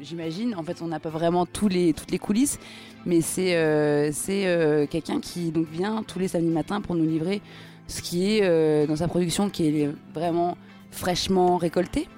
[0.00, 0.54] j'imagine.
[0.54, 2.58] En fait, on n'a pas vraiment tous les, toutes les coulisses,
[3.06, 7.04] mais c'est euh, c'est euh, quelqu'un qui donc vient tous les samedis matins pour nous
[7.04, 7.40] livrer
[7.86, 10.56] ce qui est euh, dans sa production, qui est vraiment
[10.90, 12.08] fraîchement récolté.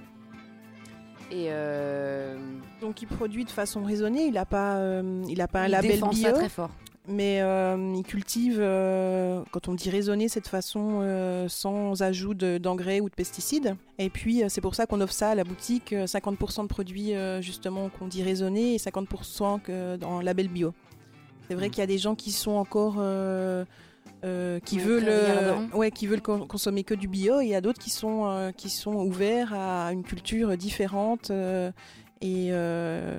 [1.30, 2.36] Et euh,
[2.80, 5.70] Donc il produit de façon raisonnée, il n'a pas, euh, il a pas un il
[5.70, 6.70] label bio, ça très fort.
[7.06, 8.58] mais euh, il cultive,
[9.52, 13.76] quand on dit raisonner, c'est de façon sans ajout de- d'engrais ou de pesticides.
[13.98, 17.12] Et puis c'est pour ça qu'on offre ça à la boutique, euh, 50% de produits
[17.40, 20.72] justement qu'on dit raisonnés et 50% que dans label bio.
[21.48, 21.70] C'est vrai Mm.
[21.70, 22.96] qu'il y a des gens qui sont encore
[24.24, 27.54] euh, qui veulent euh, ouais qui veulent con- consommer que du bio et il y
[27.54, 31.70] a d'autres qui sont euh, qui sont ouverts à une culture différente euh,
[32.20, 33.18] et euh,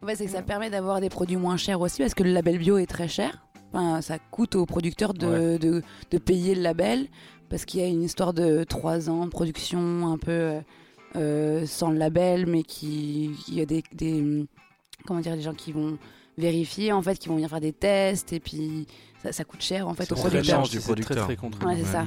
[0.00, 2.58] Ouais, c'est que ça permet d'avoir des produits moins chers aussi parce que le label
[2.58, 3.44] bio est très cher.
[3.72, 5.82] Enfin, ça coûte aux producteurs de, de,
[6.12, 7.08] de payer le label
[7.48, 10.60] parce qu'il y a une histoire de 3 ans de production un peu
[11.66, 14.46] sans le label, mais qui il y a des, des
[15.04, 15.98] comment dire des gens qui vont
[16.38, 18.86] vérifier en fait, qui vont venir faire des tests et puis
[19.22, 20.44] ça, ça coûte cher en fait très producteurs.
[20.44, 21.24] charge du C'est très, producteur.
[21.26, 21.66] très contraint.
[21.68, 22.06] Ouais, c'est ça.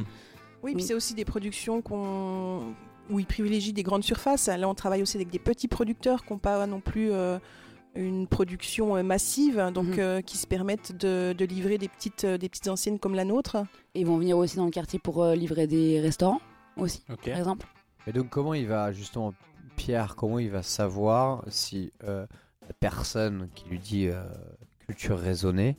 [0.63, 0.87] Oui, puis Mm.
[0.87, 2.73] c'est aussi des productions qu'on
[3.09, 4.47] où ils privilégient des grandes surfaces.
[4.47, 7.39] Là, on travaille aussi avec des petits producteurs qui n'ont pas non plus euh,
[7.95, 9.99] une production euh, massive, donc Mhm.
[9.99, 13.57] euh, qui se permettent de, de livrer des petites, des petites anciennes comme la nôtre.
[13.95, 16.39] Et ils vont venir aussi dans le quartier pour euh, livrer des restaurants
[16.77, 17.25] aussi, Ok.
[17.29, 17.67] par exemple.
[18.07, 19.33] Et donc comment il va justement
[19.75, 22.25] Pierre, comment il va savoir si euh,
[22.73, 24.21] personne qui lui dit euh,
[24.87, 25.75] culture raisonnée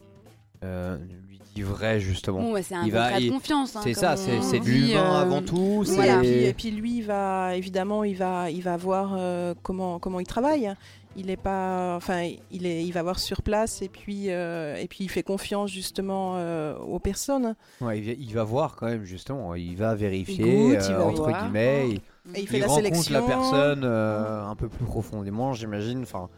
[0.65, 0.97] euh,
[1.29, 3.77] lui dit vrai justement Bon, ouais, c'est un Il va- de il- confiance.
[3.77, 5.85] hein, C'est ça, on c'est c'est de l'humain euh, avant tout.
[5.85, 9.55] c'est- Voilà, puis, et puis lui, il va évidemment, il va, il va voir euh,
[9.63, 10.73] comment comment il travaille.
[11.15, 14.89] Il est pas, enfin, il est, il va voir sur place et puis euh, et
[14.89, 17.55] puis il fait confiance justement euh, aux personnes.
[17.83, 20.95] Ouais, il, va, il va voir quand même justement, il va vérifier Il goûte, il
[20.95, 21.43] va entre voir.
[21.43, 21.97] guillemets, il,
[22.37, 23.13] Et il fait il la rencontre sélection.
[23.15, 26.01] la personne euh, un peu plus profondément, j'imagine.
[26.03, 26.31] Enfin,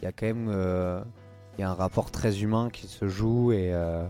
[0.00, 1.00] il y a quand même euh,
[1.56, 4.06] il y a un rapport très humain qui se joue et euh,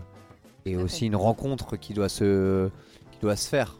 [0.65, 2.69] et aussi une rencontre qui doit se
[3.11, 3.77] qui doit se faire.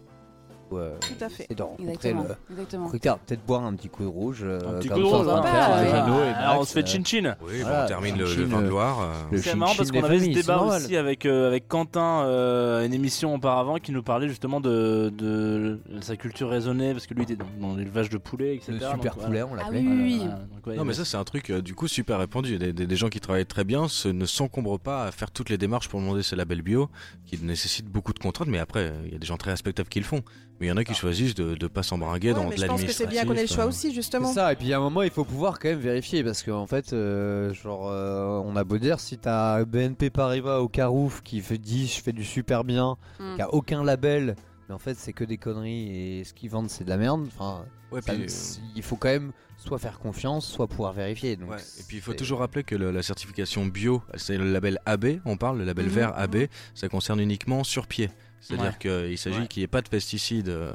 [0.74, 1.46] Euh, Tout à fait.
[1.50, 2.24] c'est de rencontrer Exactement.
[2.50, 2.90] le Exactement.
[2.90, 4.40] Peut-être boire un petit coup de rouge.
[4.44, 5.44] euh, Un petit comme coup de rouge, on va hein.
[5.44, 5.90] faire Ah, ouais.
[5.90, 7.36] Jeannot et Alors, on Max, se fait euh, chin-chin.
[7.48, 9.00] Oui, Voilà, on termine le, Chine, le vin de euh, Loire.
[9.02, 10.82] euh, le C'est marrant parce qu'on avait ce familles, c'est débat normal.
[10.84, 15.80] aussi avec, euh, avec Quentin, euh, une émission auparavant, qui nous parlait justement de, de
[16.02, 18.72] sa culture raisonnée, parce que lui était dans, dans l'élevage de poulets, etc.
[18.74, 19.28] Le donc super voilà.
[19.28, 19.80] poulet, on Ah l'appelait.
[19.80, 20.18] oui, oui, oui.
[20.20, 22.58] Voilà, donc, ouais, Non, mais ça, c'est un truc euh, du coup super répandu.
[22.58, 25.50] Des, des- des gens qui travaillent très bien se, ne s'encombrent pas à faire toutes
[25.50, 26.90] les démarches pour demander ce label bio,
[27.26, 28.48] qui nécessitent beaucoup de contraintes.
[28.48, 30.22] Mais après, euh, il y a des gens très respectables qui le font.
[30.60, 31.84] Mais il y en a qui choisissent de ne pas
[32.30, 33.94] Ouais, dans mais de je pense que c'est bien qu'on ait le choix l'administratif, aussi,
[33.94, 34.28] justement.
[34.30, 36.66] C'est ça, et puis à un moment il faut pouvoir quand même vérifier parce qu'en
[36.66, 41.42] fait, euh, genre, euh, on a beau dire si t'as BNP Paribas au Carouf qui
[41.42, 43.36] fait dit je fais du super bien, Mm.
[43.36, 44.36] qui a aucun label,
[44.68, 47.28] mais en fait c'est que des conneries et ce qu'ils vendent c'est de la merde.
[47.28, 50.94] Enfin, Ouais, ça- puis, euh, c'est- il faut quand même soit faire confiance, soit pouvoir
[50.94, 51.36] vérifier.
[51.36, 54.52] Donc Ouais, Et puis il faut toujours rappeler que le- la certification bio, c'est le
[54.52, 55.92] label AB, on parle, le label Mhm.
[55.92, 58.10] vert AB, ça concerne uniquement sur pied.
[58.40, 59.08] C'est-à-dire Ouais.
[59.08, 59.48] qu'il s'agit Ouais.
[59.48, 60.72] qu'il n'y ait pas de pesticides euh,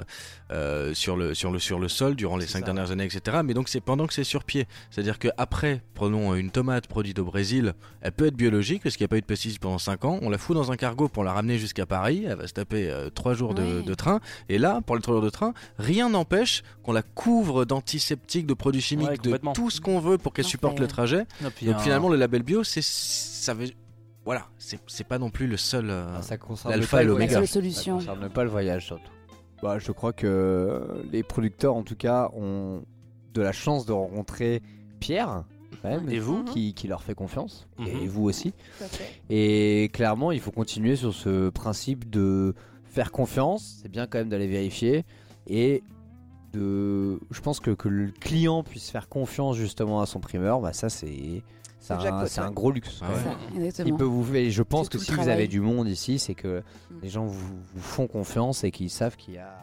[0.50, 2.64] euh, sur, le, sur, le, sur le sol durant les cinq ça.
[2.66, 3.38] dernières années, etc.
[3.44, 4.66] Mais donc c'est pendant que c'est sur pied.
[4.90, 9.08] C'est-à-dire qu'après, prenons une tomate produite au Brésil, elle peut être biologique parce qu'il n'y
[9.08, 10.18] a pas eu de pesticides pendant 5 ans.
[10.22, 12.24] On la fout dans un cargo pour la ramener jusqu'à Paris.
[12.28, 13.82] Elle va se taper 3 jours de, Ouais.
[13.82, 14.20] de train.
[14.48, 18.54] Et là, pour les 3 jours de train, rien n'empêche qu'on la couvre d'antiseptiques, de
[18.54, 21.24] produits chimiques, de tout ce qu'on veut pour qu'elle supporte le trajet.
[21.40, 23.68] Donc un- finalement, le label bio, c'est ça veut
[24.24, 25.90] voilà, c'est pas non plus le seul.
[25.90, 27.40] euh, Ah, ça concerne l'alpha et l'oméga.
[27.40, 27.98] Ça solution.
[27.98, 29.10] concerne pas le voyage surtout.
[29.62, 32.82] Bah, je crois que les producteurs en tout cas ont
[33.34, 34.60] de la chance de rencontrer
[35.00, 35.44] Pierre.
[35.84, 38.06] même, Et vous qui, qui leur fait confiance, et Mhm.
[38.08, 38.52] vous aussi.
[39.30, 42.54] Et clairement, il faut continuer sur ce principe de
[42.84, 43.78] faire confiance.
[43.82, 45.04] C'est bien quand même d'aller vérifier.
[45.48, 45.82] Et
[46.52, 50.72] de, je pense que, que le client puisse faire confiance justement à son primeur, bah
[50.74, 51.42] ça c'est
[51.82, 53.00] c'est un, gros luxe.
[53.02, 53.08] Ah
[53.56, 53.70] ouais.
[53.72, 55.32] Ça, Il peut vous et je pense que si vous travail.
[55.34, 56.94] avez du monde ici, c'est que Mm.
[57.02, 59.54] les gens vous, vous font confiance et qu'ils savent qu'il y a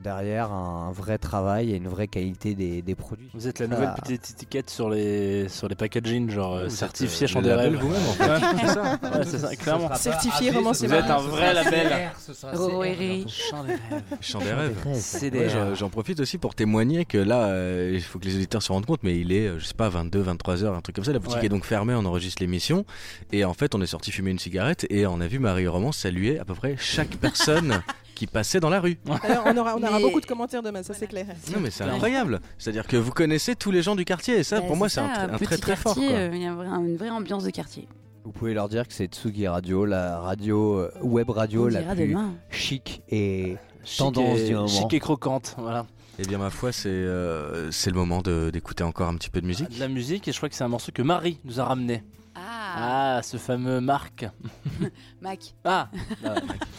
[0.00, 3.30] derrière un vrai travail et une vraie qualité des, des produits.
[3.34, 6.70] Vous êtes la Ça- nouvelle petite étiquette sur les, sur les packaging, genre euh, Vous
[6.74, 7.76] certifié chant des rêves.
[7.76, 8.28] vous-même, en fait.
[8.28, 8.40] Ouais.
[8.60, 8.98] C'est ça.
[9.14, 9.94] Ouais, c'est ça, clairement.
[9.94, 12.10] Certifié roman, c'est Vous êtes un vrai label.
[12.32, 13.96] Chant des rêves.
[14.20, 15.74] Chant des rêves.
[15.74, 18.86] J'en- profite aussi pour témoigner que là, euh, il faut que les auditeurs se rendent
[18.86, 21.12] compte, mais il est, euh, je sais pas, 22, 23 heures, un truc comme ça.
[21.12, 21.46] La boutique Ouais.
[21.46, 22.84] est donc fermée, on enregistre l'émission.
[23.32, 25.92] Et en fait, on est sorti fumer une cigarette et on a vu Marie Roman
[25.92, 27.82] saluer à peu près chaque personne
[28.14, 28.98] qui passait dans la rue.
[29.22, 31.26] Alors, on aura, on aura Mais- beaucoup de commentaires demain, ça c'est clair.
[31.52, 32.40] Non, mais c'est incroyable.
[32.58, 35.00] C'est-à-dire que vous connaissez tous les gens du quartier et ça, Bah, pour moi, c'est
[35.00, 35.96] un, très très fort.
[35.98, 37.88] euh, Il y a une vraie ambiance de quartier.
[38.24, 42.08] Vous pouvez leur dire que c'est Tsugi Radio, la radio euh, web radio la plus
[42.08, 42.32] demain.
[42.50, 44.66] chic et Chic Tendance et- du moment.
[44.66, 45.84] Chic et croquante, voilà.
[46.18, 49.46] Eh bien, ma foi, c'est euh, c'est le moment d'écouter encore un petit peu de
[49.46, 49.68] musique.
[49.68, 52.02] De la musique, et je crois que c'est un morceau que Marie nous a ramené.
[52.46, 54.26] Ah, Ah, ce fameux Marc.
[55.22, 55.54] Mac.
[55.64, 55.88] Ah,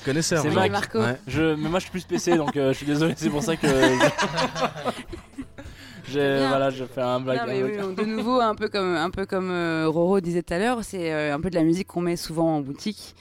[0.04, 0.42] Connaisseur.
[0.44, 0.54] C'est hein.
[0.54, 0.72] Mac.
[0.72, 1.00] Marco.
[1.00, 1.18] Ouais.
[1.28, 3.56] je, mais moi je suis plus PC, donc euh, je suis désolé, c'est pour ça
[3.56, 3.68] que.
[6.08, 7.40] J'ai, voilà, je fais un blague.
[7.40, 10.44] Non, mais oui, donc, de nouveau, un peu comme, un peu comme euh, Roro disait
[10.44, 13.16] tout à l'heure, c'est euh, un peu de la musique qu'on met souvent en boutique,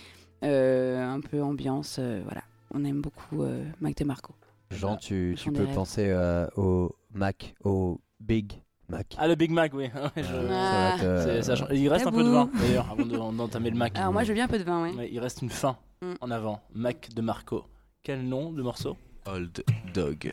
[0.45, 2.43] euh, un peu ambiance, euh, voilà.
[2.75, 4.35] On aime beaucoup euh, Mac de Marco.
[4.71, 5.75] Jean, tu, tu peux rêves.
[5.75, 8.61] penser euh, au Mac, au Big
[8.97, 9.15] Mac.
[9.19, 9.85] Ah, le Big Mac, oui.
[9.95, 10.97] Ouais, je- Euh, Ah.
[10.99, 11.69] ça va être, euh, ça change.
[11.73, 13.97] Il reste un peu de vin d'ailleurs avant de- d'entamer le Mac.
[13.99, 14.95] Alors moi, je veux bien un peu de vin, oui.
[14.97, 16.13] Ouais, il reste une fin Mm.
[16.21, 16.61] en avant.
[16.75, 17.65] Mac de Marco.
[18.03, 18.97] Quel nom de morceau?
[19.27, 19.65] Old
[19.95, 20.33] Dog.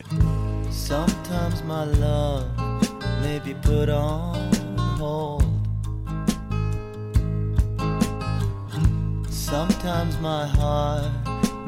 [0.70, 2.44] Sometimes my love
[3.22, 4.32] may be put on
[5.00, 5.42] hold.
[9.30, 11.04] Sometimes my heart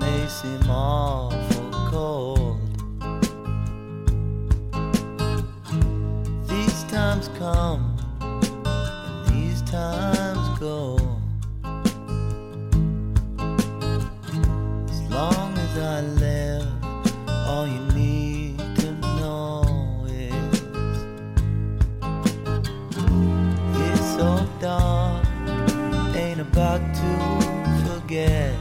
[0.00, 2.58] may seem awful cold.
[6.94, 10.96] Times come and these times go.
[14.88, 16.68] As long as I live,
[17.48, 20.62] all you need to know is
[23.76, 25.26] it's so dark,
[26.14, 27.10] ain't about to
[27.84, 28.54] forget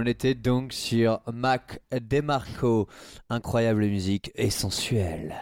[0.00, 2.86] On était donc sur Mac DeMarco,
[3.30, 5.34] incroyable musique et sensuelle.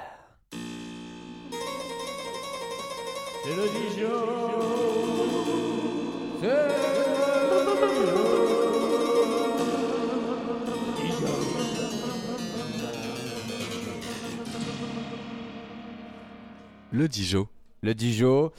[16.93, 17.47] Le Dijon.
[17.83, 18.53] Le Dijon.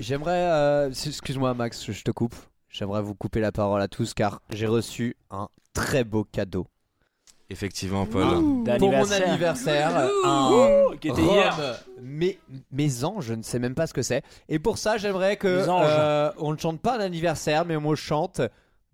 [0.00, 2.36] J'aimerais, euh, excuse-moi Max, je je te coupe.
[2.72, 6.66] J'aimerais vous couper la parole à tous car j'ai reçu un très beau cadeau.
[7.50, 8.64] Effectivement, Paul.
[8.78, 11.54] Pour mon anniversaire, un qui était hier.
[12.00, 12.38] mais,
[12.70, 14.22] maison, je ne sais même pas ce que c'est.
[14.48, 18.40] Et pour ça, j'aimerais que euh, on ne chante pas un anniversaire, mais on chante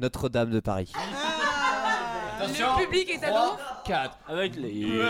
[0.01, 0.93] Notre-Dame de Paris.
[2.41, 3.57] Le public est à.
[3.85, 4.19] 4.
[4.27, 5.01] Avec les.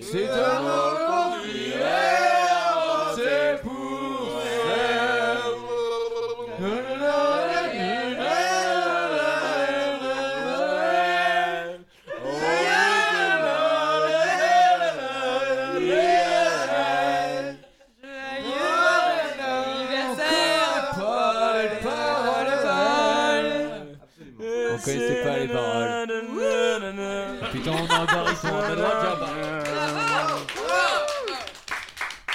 [0.00, 0.58] C'est un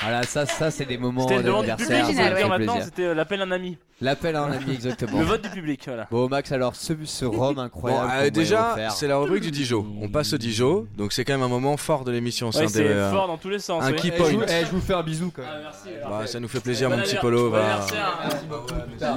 [0.01, 2.37] Voilà, ça, ça c'est des moments C'était une demande du public, d'anniversaire.
[2.37, 2.83] fait maintenant, plaisir.
[2.83, 3.77] c'était euh, l'appel à un ami.
[4.01, 5.17] L'appel à un ami, exactement.
[5.19, 6.07] Le vote du public, voilà.
[6.11, 8.03] Bon, Max, alors ce, ce rhum Bon, incroyable.
[8.03, 8.91] euh, m'avait déjà, offert.
[8.91, 9.85] c'est la rubrique du Dijon.
[10.01, 12.49] On passe au Dijon, donc c'est quand même un moment fort de l'émission.
[12.49, 13.81] Ouais, un c'est euh, fort dans tous les sens.
[13.81, 13.95] un oui.
[13.95, 14.45] key Eh, je, vous, point.
[14.49, 15.51] eh, je vous fais un bisou quand même.
[15.53, 15.89] Ah, merci.
[16.09, 17.49] Bah, ça nous fait plaisir, mon petit Polo.
[17.49, 18.19] bon va- anniversaire.
[19.01, 19.13] Ah,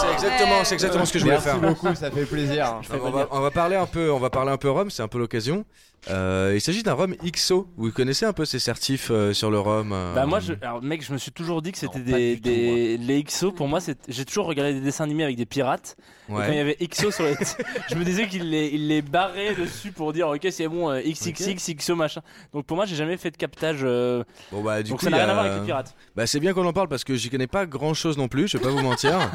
[0.00, 1.60] C'est exactement, c'est exactement ce que je voulais Merci faire.
[1.60, 2.80] beaucoup, ça fait plaisir.
[3.02, 5.08] On, va, on va parler un peu, on va parler un peu rhum, c'est un
[5.08, 5.64] peu l'occasion.
[6.10, 7.68] Euh, il s'agit d'un rhum XO.
[7.76, 10.82] Vous connaissez un peu ces certifs euh, sur le rhum euh, Bah moi, je, alors
[10.82, 12.48] mec, je me suis toujours dit que c'était des, tout,
[13.04, 13.52] les XO.
[13.52, 15.96] Pour moi, c'est- j'ai toujours regardé des dessins animés avec des pirates.
[16.28, 16.60] Et quand il y Ouais.
[16.60, 17.34] avait XO sur les,
[17.90, 21.00] je me disais qu'il les, il les barrait dessus pour dire ok c'est bon euh,
[21.00, 22.20] XXX XO machin.
[22.52, 23.78] Donc pour moi, j'ai jamais fait de captage.
[23.82, 24.22] euh,
[24.52, 25.94] Bon bah du donc coup, ça n'a rien à a- voir avec les pirates.
[26.14, 28.46] Bah c'est bien qu'on en parle parce que j'y connais pas grand chose non plus.
[28.46, 29.18] Je vais pas vous mentir.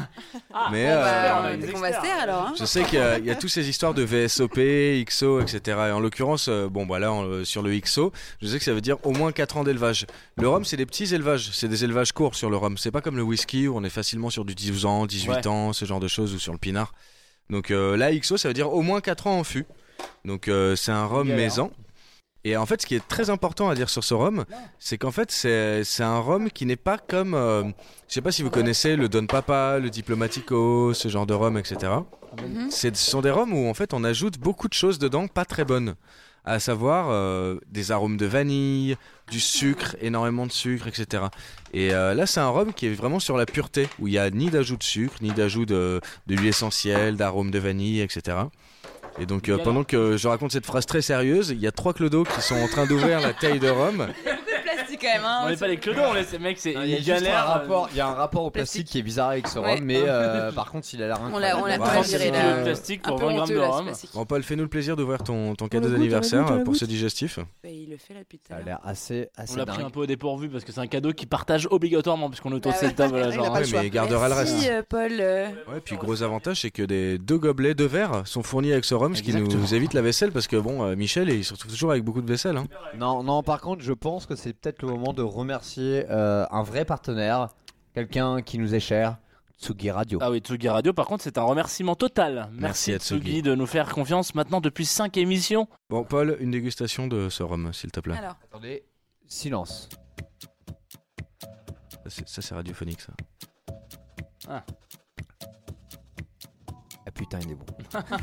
[0.56, 2.42] Ah, Mais, bon, euh, on a Bah, des va se taire alors.
[2.42, 2.54] Hein.
[2.58, 5.60] Je sais qu'il y, y a toutes ces histoires de VSOP, XO, etc.
[5.88, 8.64] Et en l'occurrence, euh, bon bah là en- euh, sur le XO, je sais que
[8.64, 10.06] ça veut dire au moins 4 ans d'élevage.
[10.36, 12.76] Le rhum, c'est des petits élevages, c'est des élevages courts sur le rhum.
[12.78, 15.46] C'est pas comme le whisky où on est facilement sur du 12 ans, 18 Ouais.
[15.46, 16.94] ans, ce genre de choses ou sur le pinard.
[17.50, 19.66] Donc euh, là, XO, ça veut dire au moins 4 ans en fût.
[20.24, 21.70] Donc c'est un rhum maison.
[22.46, 24.44] Et en fait, ce qui est très important à dire sur ce rhum,
[24.78, 27.32] c'est qu'en fait, c'est un rhum qui n'est pas comme.
[27.34, 27.62] euh,
[28.06, 31.56] je sais pas si vous connaissez le Don Papa, le Diplomatico, ce genre de rhum,
[31.56, 31.92] etc.
[32.68, 35.44] C'est- Ce sont des rhums où en fait on ajoute beaucoup de choses dedans pas
[35.46, 35.94] très bonnes.
[36.44, 38.96] À savoir euh, des arômes de vanille,
[39.30, 41.24] du sucre, énormément de sucre, etc.
[41.72, 44.18] Et euh, là c'est un rhum qui est vraiment sur la pureté, où il n'y
[44.18, 48.36] a ni d'ajout de sucre, ni d'ajout de, de l'huile essentielle, d'arômes de vanille, etc.
[49.18, 51.94] Et donc euh, pendant que je raconte cette phrase très sérieuse, il y a trois
[51.94, 54.08] clodos qui sont en train d'ouvrir la taille de rhum.
[54.96, 55.24] Plastique quand même.
[55.26, 57.14] Hein, On n'est pas les clodos, on laisse mec, c'est Il y, a juste un
[57.14, 57.46] galère.
[57.46, 58.92] rapport, il y a un rapport au plastique, Plastique.
[58.92, 59.80] qui est bizarre avec ce rhum, Ouais.
[59.80, 61.84] mais euh, par contre il a l'air On l'a, on l'a incroyable.
[62.00, 62.62] Pas c'est là.
[62.62, 63.90] plastique pour peu 20 grammes de rhum.
[64.14, 67.38] Bon Paul, fais-nous le plaisir d'ouvrir ton, ton cadeau d'anniversaire pour ce digestif.
[67.38, 68.66] Bah, Il le fait là depuis tout Ça à a l'heure.
[68.66, 69.86] l'air assez, On assez l'a pris dingue.
[69.86, 72.72] un peu au dépourvu parce que c'est un cadeau qui partage obligatoirement puisqu'on est autour
[72.72, 72.94] de Bah cette ouais.
[72.96, 73.46] table là, Il a genre.
[73.46, 73.80] pas Ouais, le choix.
[73.80, 74.52] mais il gardera le reste.
[74.52, 75.12] Merci euh, Paul.
[75.20, 78.84] euh, Ouais, puis gros avantage, c'est que des deux gobelets, deux verres sont fournis avec
[78.84, 79.60] ce rhum, ce qui Exactement.
[79.62, 82.22] nous évite la vaisselle parce que bon, euh, Michel, il se retrouve toujours avec beaucoup
[82.22, 82.56] de vaisselle.
[82.56, 82.66] Hein.
[82.98, 86.62] Non, non, par contre, je pense que c'est peut-être le moment de remercier euh, un
[86.62, 87.48] vrai partenaire,
[87.94, 89.18] quelqu'un qui nous est cher,
[89.60, 90.18] Tsugi Radio.
[90.20, 92.48] Ah oui, Tsugi Radio, par contre, c'est un remerciement total.
[92.52, 93.20] Merci Merci, à Tsugi.
[93.30, 95.68] Tsugi de nous faire confiance maintenant depuis 5 émissions.
[95.90, 98.16] Bon, Paul, une dégustation de ce rhum, s'il te plaît.
[98.16, 98.84] Alors, Attendez,
[99.26, 99.88] silence.
[102.04, 103.12] Ça, c'est- Ça, c'est radiophonique, ça.
[104.48, 104.62] Ah
[107.14, 107.64] putain, il est bon.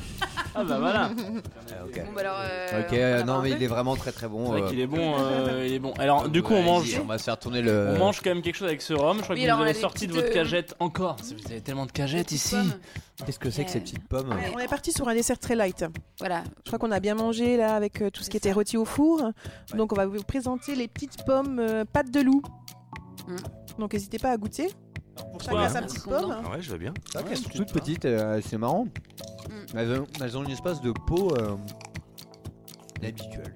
[0.53, 1.09] Ah bah voilà.
[1.13, 1.95] Ah, ok.
[2.05, 2.35] bon, bah alors.
[2.41, 4.31] euh, Ok, on euh, en non, un mais peu il est vraiment très très C'est
[4.31, 4.43] bon.
[4.51, 5.93] vrai euh, qu'il est bon, euh, il est bon.
[5.97, 6.99] Alors du coup, on mange.
[7.01, 7.93] On va se faire tourner le.
[7.95, 9.17] On mange quand même quelque chose avec ce rhum.
[9.19, 10.41] Je crois Oui, que alors, vous on a avez des sorti de petites, votre euh,
[10.43, 11.15] cagette encore.
[11.23, 12.55] Vous avez tellement de cagettes ici.
[12.55, 12.73] pommes.
[13.25, 15.85] Qu'est-ce que c'est que ces petites pommes On est parti sur un dessert très light.
[16.19, 16.43] Voilà.
[16.65, 18.83] Je crois qu'on a bien mangé là avec euh, tout ce qui était rôti au
[18.83, 19.21] four.
[19.73, 22.41] Donc on va vous présenter les petites pommes euh, pâte de loup.
[23.27, 23.35] Mm.
[23.81, 24.69] Donc n'hésitez pas à goûter.
[25.15, 26.35] Pourquoi Chacun sa Merci, petite pomme.
[26.45, 26.93] Ah ouais, je veux bien.
[27.15, 28.85] Ah, elles sont toutes petites, euh, c'est marrant.
[28.85, 29.77] Mm.
[29.77, 31.55] Elles, ont, elles ont une espèce de peau euh,
[33.03, 33.55] habituelle.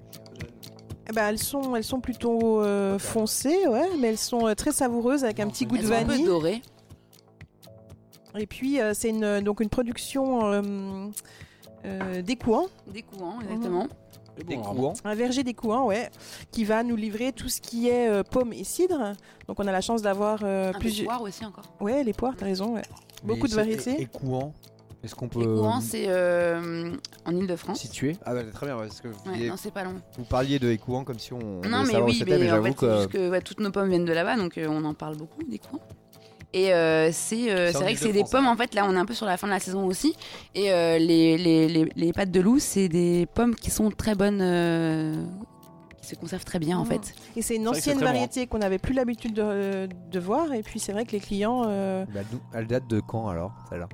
[1.08, 4.72] Eh ben, elles, sont, elles sont plutôt euh, foncées, ouais, mais elles sont euh, très
[4.72, 6.26] savoureuses avec un petit goût Elles de sont un peu vanille.
[6.26, 6.62] dorées.
[8.36, 10.62] Et puis euh, c'est une, donc une production euh,
[11.84, 13.86] euh, des Couans, Des courants, exactement.
[14.44, 14.92] Couants.
[15.04, 16.10] un verger des Couans, ouais,
[16.52, 19.12] qui va nous livrer tout ce qui est euh, pommes et cidre.
[19.48, 21.06] Donc on a la chance d'avoir euh, de plusieurs.
[21.08, 21.64] poire aussi encore.
[21.80, 22.74] Ouais, les poires, t'as raison.
[22.74, 22.82] Ouais.
[23.24, 23.92] Beaucoup de c'est- variétés.
[23.98, 24.52] Et, et couant.
[25.04, 26.92] Est-ce qu'on peut Les courants, c'est euh,
[27.26, 27.78] en Ile-de-France.
[27.78, 29.94] situer Ah bah très bien, parce que vous, Ouais, disiez- non, c'est pas long.
[30.18, 32.38] vous parliez de écouant comme si on Non, devait mais savoir où oui, c'était, mais
[32.38, 34.36] mais en j'avoue fait, c'est que juste que ouais, toutes nos pommes viennent de là-bas,
[34.36, 35.82] donc euh, on en parle beaucoup des courants.
[36.52, 38.52] Et euh, c'est euh, C'est vrai que c'est des pommes, hein.
[38.52, 40.16] en fait, là on est un peu sur la fin de la saison aussi.
[40.54, 44.14] Et euh, les, les, les, les pâtes de loup, c'est des pommes qui sont très
[44.14, 45.22] bonnes, euh,
[46.00, 46.92] qui se conservent très bien en Ah.
[46.94, 47.14] fait.
[47.36, 50.52] Et c'est une ancienne bon, variété qu'on n'avait plus l'habitude de, de voir.
[50.54, 51.64] Et puis c'est vrai que les clients.
[51.66, 52.20] euh, Bah,
[52.54, 53.88] elle date de quand alors celle-là?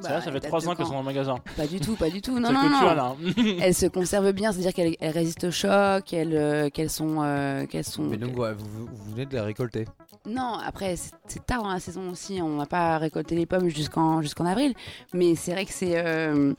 [0.00, 1.36] Ça, ça Bah, fait date 3 de ans qu'elles sont dans le magasin.
[1.56, 2.32] Pas du tout, pas du tout.
[2.40, 2.88] Non, non, non.
[2.88, 3.16] hein.
[3.60, 7.66] Elles se conservent bien, c'est-à-dire qu'elles elles résistent au choc, elles, euh, qu'elles sont, euh,
[7.66, 8.02] qu'elles sont.
[8.04, 9.86] Mais donc ouais, vous, vous- vous venez de les récolter.
[10.26, 12.40] Non, après, c'est c'est tard dans la saison aussi.
[12.42, 14.72] On va pas récolter les pommes jusqu'en jusqu'en avril.
[15.12, 16.54] Mais c'est vrai que c'est euh,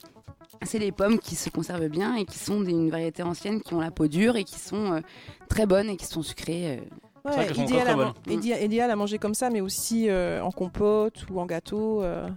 [0.64, 3.80] c'est les pommes qui se conservent bien et qui sont d'une variété ancienne, qui ont
[3.82, 5.00] la peau dure et qui sont euh,
[5.50, 6.80] très bonnes et qui sont sucrées.
[7.26, 7.30] euh.
[7.38, 10.52] ouais, idéal, à très man- idéal- idéal à manger comme ça, mais aussi euh, en
[10.52, 12.02] compote ou en gâteau.
[12.04, 12.28] euh.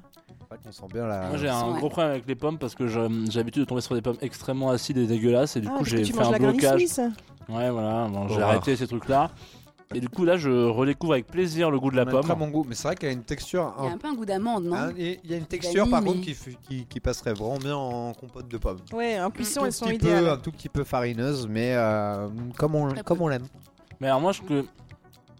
[0.62, 1.28] C'est vrai qu'on sent bien la.
[1.28, 1.78] Moi j'ai un Ouais.
[1.78, 4.16] gros problème avec les pommes parce que je- j'ai l'habitude de tomber sur des pommes
[4.20, 6.32] extrêmement acides et dégueulasses et du Ah, coup parce que j'ai tu fait manges un
[6.32, 6.80] la Granny blocage.
[6.86, 7.00] Smith.
[7.48, 8.48] Ouais voilà, bon, j'ai Horreur.
[8.48, 9.30] arrêté ces trucs là.
[9.94, 12.24] Et du coup là je redécouvre avec plaisir le goût de la pomme.
[12.24, 13.72] Très bon goût, mais c'est vrai qu'elle a une texture.
[13.78, 15.46] Il y a un peu un goût d'amande, non Hein, et Il y a une
[15.46, 18.78] texture par Vanille, contre qui, f- qui, qui passerait vraiment bien en compote de pommes.
[18.92, 20.28] Ouais, en cuisson, Un elles sont petit peu- idéales.
[20.28, 22.26] un tout petit peu farineuse, mais euh,
[22.58, 23.24] comme on, Très comme peu.
[23.24, 23.46] on l'aime.
[24.00, 24.64] Mais alors moi je que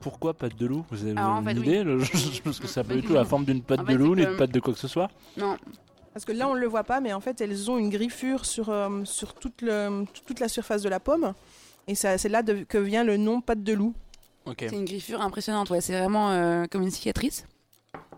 [0.01, 1.99] pourquoi pâte de loup Vous avez Alors, en une fait, idée le-
[2.45, 3.95] Parce que ça Pas pas du du tout la forme d'une pâte En de fait,
[3.95, 5.09] loup ni que- de pâte de quoi que ce soit.
[5.37, 5.57] Non.
[6.13, 8.47] Parce que là, on ne le voit pas, mais en fait, elles ont une griffure
[8.47, 11.35] sur, euh, sur toute, le, toute la surface de la pomme.
[11.89, 13.95] Et ça- c'est là de- que vient le nom pâte de loup.
[14.47, 14.57] Ok.
[14.61, 15.81] C'est une griffure impressionnante, ouais.
[15.81, 17.45] C'est vraiment euh, comme une cicatrice.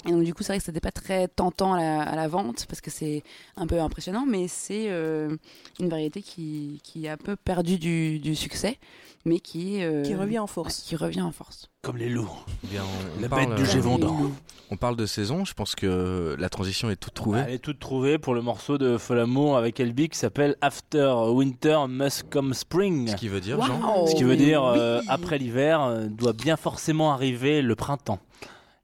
[0.07, 2.29] Et donc, du coup, c'est vrai que c'était pas très tentant à la, à la
[2.29, 3.23] vente parce que c'est
[3.57, 5.37] un peu impressionnant, mais c'est euh,
[5.81, 8.79] une variété qui, qui a un peu perdu du, du succès,
[9.25, 10.83] mais qui, euh, Qui revient en force.
[10.83, 11.69] qui revient en force.
[11.83, 12.31] Comme les loups.
[12.65, 14.31] Eh bien, on, La on parle, bête du euh, Gévaudan.
[14.71, 17.41] On parle de saison, je pense que la transition est toute trouvée.
[17.47, 21.79] Elle est toute trouvée pour le morceau de Folamour avec Elby qui s'appelle After Winter
[21.89, 23.09] Must Come Spring.
[23.09, 23.61] Ce qui veut dire.
[23.65, 24.79] Jean Ce qui veut dire oui.
[24.79, 28.19] euh, après l'hiver euh, doit bien forcément arriver le printemps.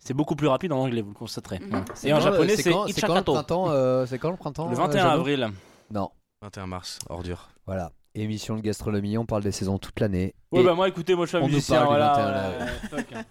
[0.06, 1.58] C'est beaucoup plus rapide en anglais, vous le constaterez.
[1.60, 1.68] Mhm.
[1.70, 1.84] Voilà.
[2.04, 4.36] Et en quand, japonais, euh, c'est quand, c'est quand le printemps euh, C'est quand le
[4.36, 5.50] printemps Le euh, 21 Jeannot avril.
[5.90, 6.10] Non.
[6.42, 7.48] 21 mars, ordure.
[7.66, 7.90] Voilà.
[8.16, 10.34] Émission de gastronomie, on parle des saisons toute l'année.
[10.52, 11.76] Ouais, Et bah moi, écoutez, moi je suis un on nous musicien.
[11.84, 13.24] parle du Voilà, 21 là, euh, fuck, hein.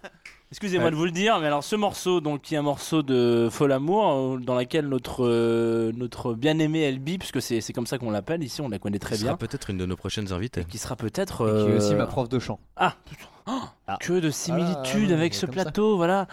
[0.51, 0.91] Excusez-moi Ouais.
[0.91, 4.11] de vous le dire, mais alors ce morceau, donc, qui est un morceau de Folamour,
[4.35, 8.43] euh, dans lequel notre, euh, notre bien-aimé Elby, puisque c'est c'est comme ça qu'on l'appelle
[8.43, 10.65] ici, on la connaît très Ce sera bien, peut-être une de nos prochaines invitées.
[10.65, 11.47] qui sera peut-être.
[11.47, 12.59] Et qui est aussi euh, ma prof de chant.
[12.75, 13.25] Ah, putain.
[13.47, 13.97] Oh, Ah.
[13.99, 15.51] que de similitudes Ah, avec ce ça.
[15.51, 16.27] plateau, voilà.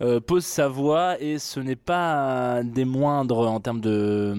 [0.00, 4.34] Euh, pose sa voix et ce n'est pas des moindres en termes de,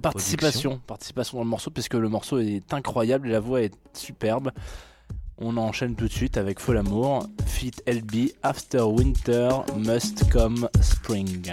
[0.00, 4.50] participation, participation dans le morceau, puisque le morceau est incroyable et la voix est superbe.
[5.38, 11.52] On enchaîne tout de suite avec Folamour, Fit LB, After Winter Must Come Spring.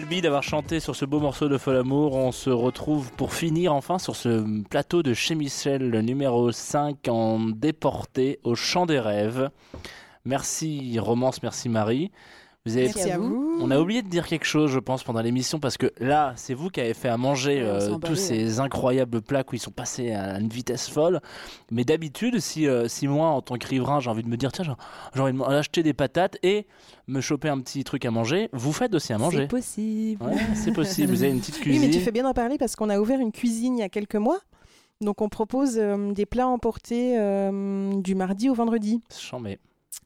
[0.00, 2.14] Albi d'avoir chanté sur ce beau morceau de Fol Amour.
[2.14, 7.06] On se retrouve pour finir enfin sur ce plateau de chez Michel, le numéro 5
[7.08, 9.50] en déporté au chant des rêves.
[10.24, 12.10] Merci Romance, merci Marie.
[12.66, 13.58] Vous avez Merci à vous.
[13.58, 16.52] On a oublié de dire quelque chose, je pense, pendant l'émission, parce que là, c'est
[16.52, 20.12] vous qui avez fait à manger euh, tous ces incroyables plats où ils sont passés
[20.12, 21.20] à une vitesse folle.
[21.70, 24.52] Mais d'habitude, si, euh, si moi, en tant que riverain, j'ai envie de me dire,
[24.52, 24.76] tiens,
[25.14, 26.66] j'ai envie d'acheter des patates et
[27.06, 29.38] me choper un petit truc à manger, vous faites aussi à manger.
[29.38, 30.22] C'est possible.
[30.22, 31.12] Ouais, c'est possible.
[31.12, 31.80] Vous avez une petite Oui, cuisine.
[31.82, 33.88] mais tu fais bien d'en parler parce qu'on a ouvert une cuisine il y a
[33.88, 34.38] quelques mois.
[35.00, 39.00] Donc on propose euh, des plats emportés euh, du mardi au vendredi.
[39.18, 39.58] Chambé.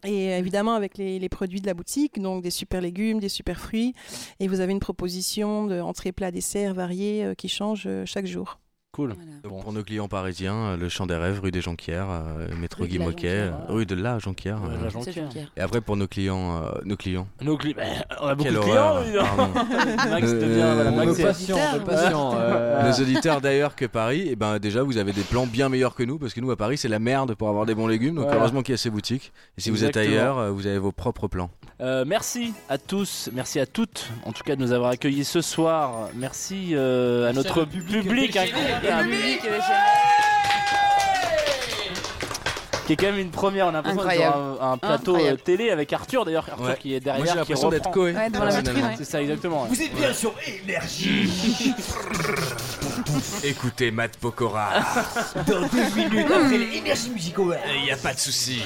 [0.04, 3.94] Et évidemment avec les, produits de la boutique, donc des super légumes, des super fruits.
[4.38, 8.26] Et vous avez une proposition de entrée, plat, dessert variés euh, qui change euh, chaque
[8.26, 8.58] jour.
[8.94, 9.14] Cool.
[9.14, 9.30] Voilà.
[9.42, 9.60] Donc, Bon.
[9.60, 12.88] Pour nos clients parisiens, euh, le Champ des Rêves, rue des Jonquières, euh, métro Rue
[12.88, 14.58] de Guy la Moquet, Jonquière, rue de la Jonquière.
[14.64, 14.88] Euh.
[15.34, 15.40] la.
[15.56, 17.26] Et après pour nos clients, euh, nos clients.
[17.42, 17.82] Nos cli- bah,
[18.22, 18.94] on a beaucoup Quelle de clients.
[20.10, 24.96] Max devient, voilà, Max patients, nos euh, auditeurs d'ailleurs que Paris, et ben déjà vous
[24.96, 27.34] avez des plans bien meilleurs que nous parce que nous à Paris c'est la merde
[27.34, 28.14] pour avoir des bons légumes.
[28.14, 28.38] Donc Voilà.
[28.40, 29.32] heureusement qu'il y a ces boutiques.
[29.58, 31.50] Et si vous êtes ailleurs, vous avez vos propres plans.
[31.80, 35.40] Euh, merci à tous, merci à toutes, en tout cas de nous avoir accueillis ce
[35.40, 36.08] soir.
[36.14, 39.58] Merci euh, à Merci à notre public public, public, euh,
[42.86, 43.66] qui est quand même une première.
[43.66, 45.40] On a l'impression d'être un, un plateau Incroyable.
[45.40, 46.76] euh, télé avec Arthur d'ailleurs, Arthur Ouais.
[46.78, 47.90] qui est Moi derrière, j'ai qui l'impression d'être.
[47.90, 48.12] Coé.
[48.14, 48.88] Ouais, devant la personnellement.
[48.90, 49.62] vitrine, C'est ça exactement.
[49.64, 49.68] ouais.
[49.70, 51.74] Vous êtes bien sur énergie
[53.44, 54.68] Écoutez Matt Pokora,
[55.48, 57.58] dans deux minutes après les énergies musicales.
[57.80, 58.62] il y a pas de souci.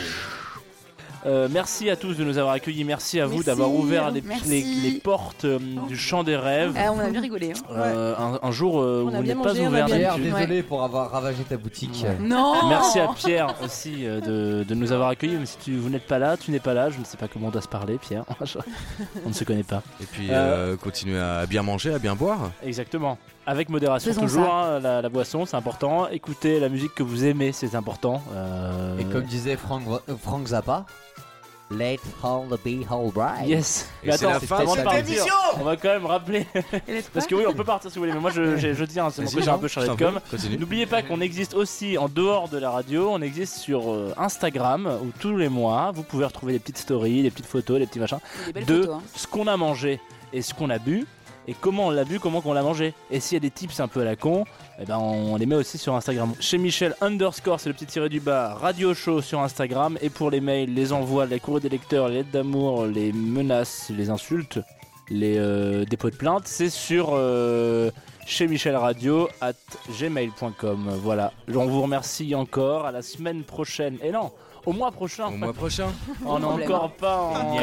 [1.27, 2.85] Euh, merci à tous de nous avoir accueillis.
[2.85, 4.49] Merci à vous d'avoir ouvert les, Merci.
[4.49, 5.59] les- les portes euh,
[5.89, 6.75] du champ des rêves.
[6.77, 7.53] Ah, on a bien rigolé.
[7.53, 7.62] hein.
[7.73, 10.62] Euh, un, un jour euh, où On n'êtes pas mangé, on a ouvert Pierre, désolé
[10.62, 12.05] pour avoir ravagé ta boutique.
[12.21, 15.37] Non Merci à Pierre aussi euh, de, de nous avoir accueillis.
[15.39, 16.91] Mais si tu, vous n'êtes pas là, tu n'es pas là.
[16.91, 18.25] Je ne sais pas comment on doit se parler, Pierre.
[19.25, 19.83] on ne se connaît pas.
[20.01, 22.51] Et puis Euh, euh, continuez à bien manger, à bien boire.
[22.64, 23.19] Exactement.
[23.51, 24.53] Avec modération Faisons toujours.
[24.53, 26.07] hein, la, la boisson, c'est important.
[26.09, 28.22] Écoutez la musique que vous aimez, c'est important.
[28.34, 30.84] Euh, Et comme disait Frank, euh, Frank Zappa,
[31.70, 33.46] Let all be alright.
[33.46, 33.90] Yes.
[34.03, 35.24] Et Mais attends, la fin de partir,
[35.61, 36.46] on va quand même rappeler.
[37.12, 38.14] Parce que oui, on peut partir si vous voulez.
[38.14, 39.11] Mais moi, je, je, je tiens.
[39.11, 40.18] C'est mon Jean, un peu chargé je de com.
[40.59, 44.99] N'oubliez pas qu'on existe aussi en dehors de la radio, on existe sur euh, Instagram
[45.03, 48.01] où tous les mois vous pouvez retrouver des petites stories, des petites photos, des petits
[48.01, 48.18] machins,
[48.55, 48.94] Des de photos.
[48.96, 49.03] hein.
[49.14, 50.01] ce qu'on a mangé
[50.32, 51.07] et ce qu'on a bu
[51.49, 52.92] et comment on l'a bu, comment qu'on l'a mangé.
[53.11, 54.44] Et s'il y a des tips un peu à la con,
[54.78, 56.34] eh ben on les met aussi sur Instagram.
[56.38, 59.99] Chez Michel underscore, c'est le petit tiré du bas, radio show sur Instagram.
[60.03, 63.90] Et pour les mails, les envois, les courriers des lecteurs, les lettres d'amour, les menaces,
[63.96, 64.61] les insultes,
[65.09, 67.90] les euh, dépôts de plainte, c'est sur euh,
[68.26, 69.55] chez Michel Radio at
[69.99, 70.90] gmail.com.
[71.03, 71.32] Voilà.
[71.49, 72.84] On vous remercie encore.
[72.84, 73.96] À la semaine prochaine.
[74.03, 74.32] Et non,
[74.69, 75.29] au mois prochain.
[75.29, 75.89] Au mois prochain.
[76.27, 76.71] On n'est problème.
[76.71, 77.57] encore pas en.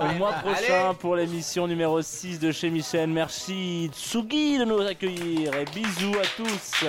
[0.00, 3.08] Au mois prochain pour l'émission numéro 6 de chez Michel.
[3.10, 6.84] Merci Tsugi de nous accueillir et bisous à tous.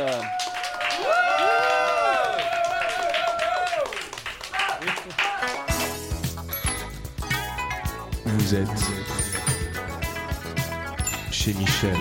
[8.26, 8.68] Vous êtes
[11.32, 11.96] chez Michel.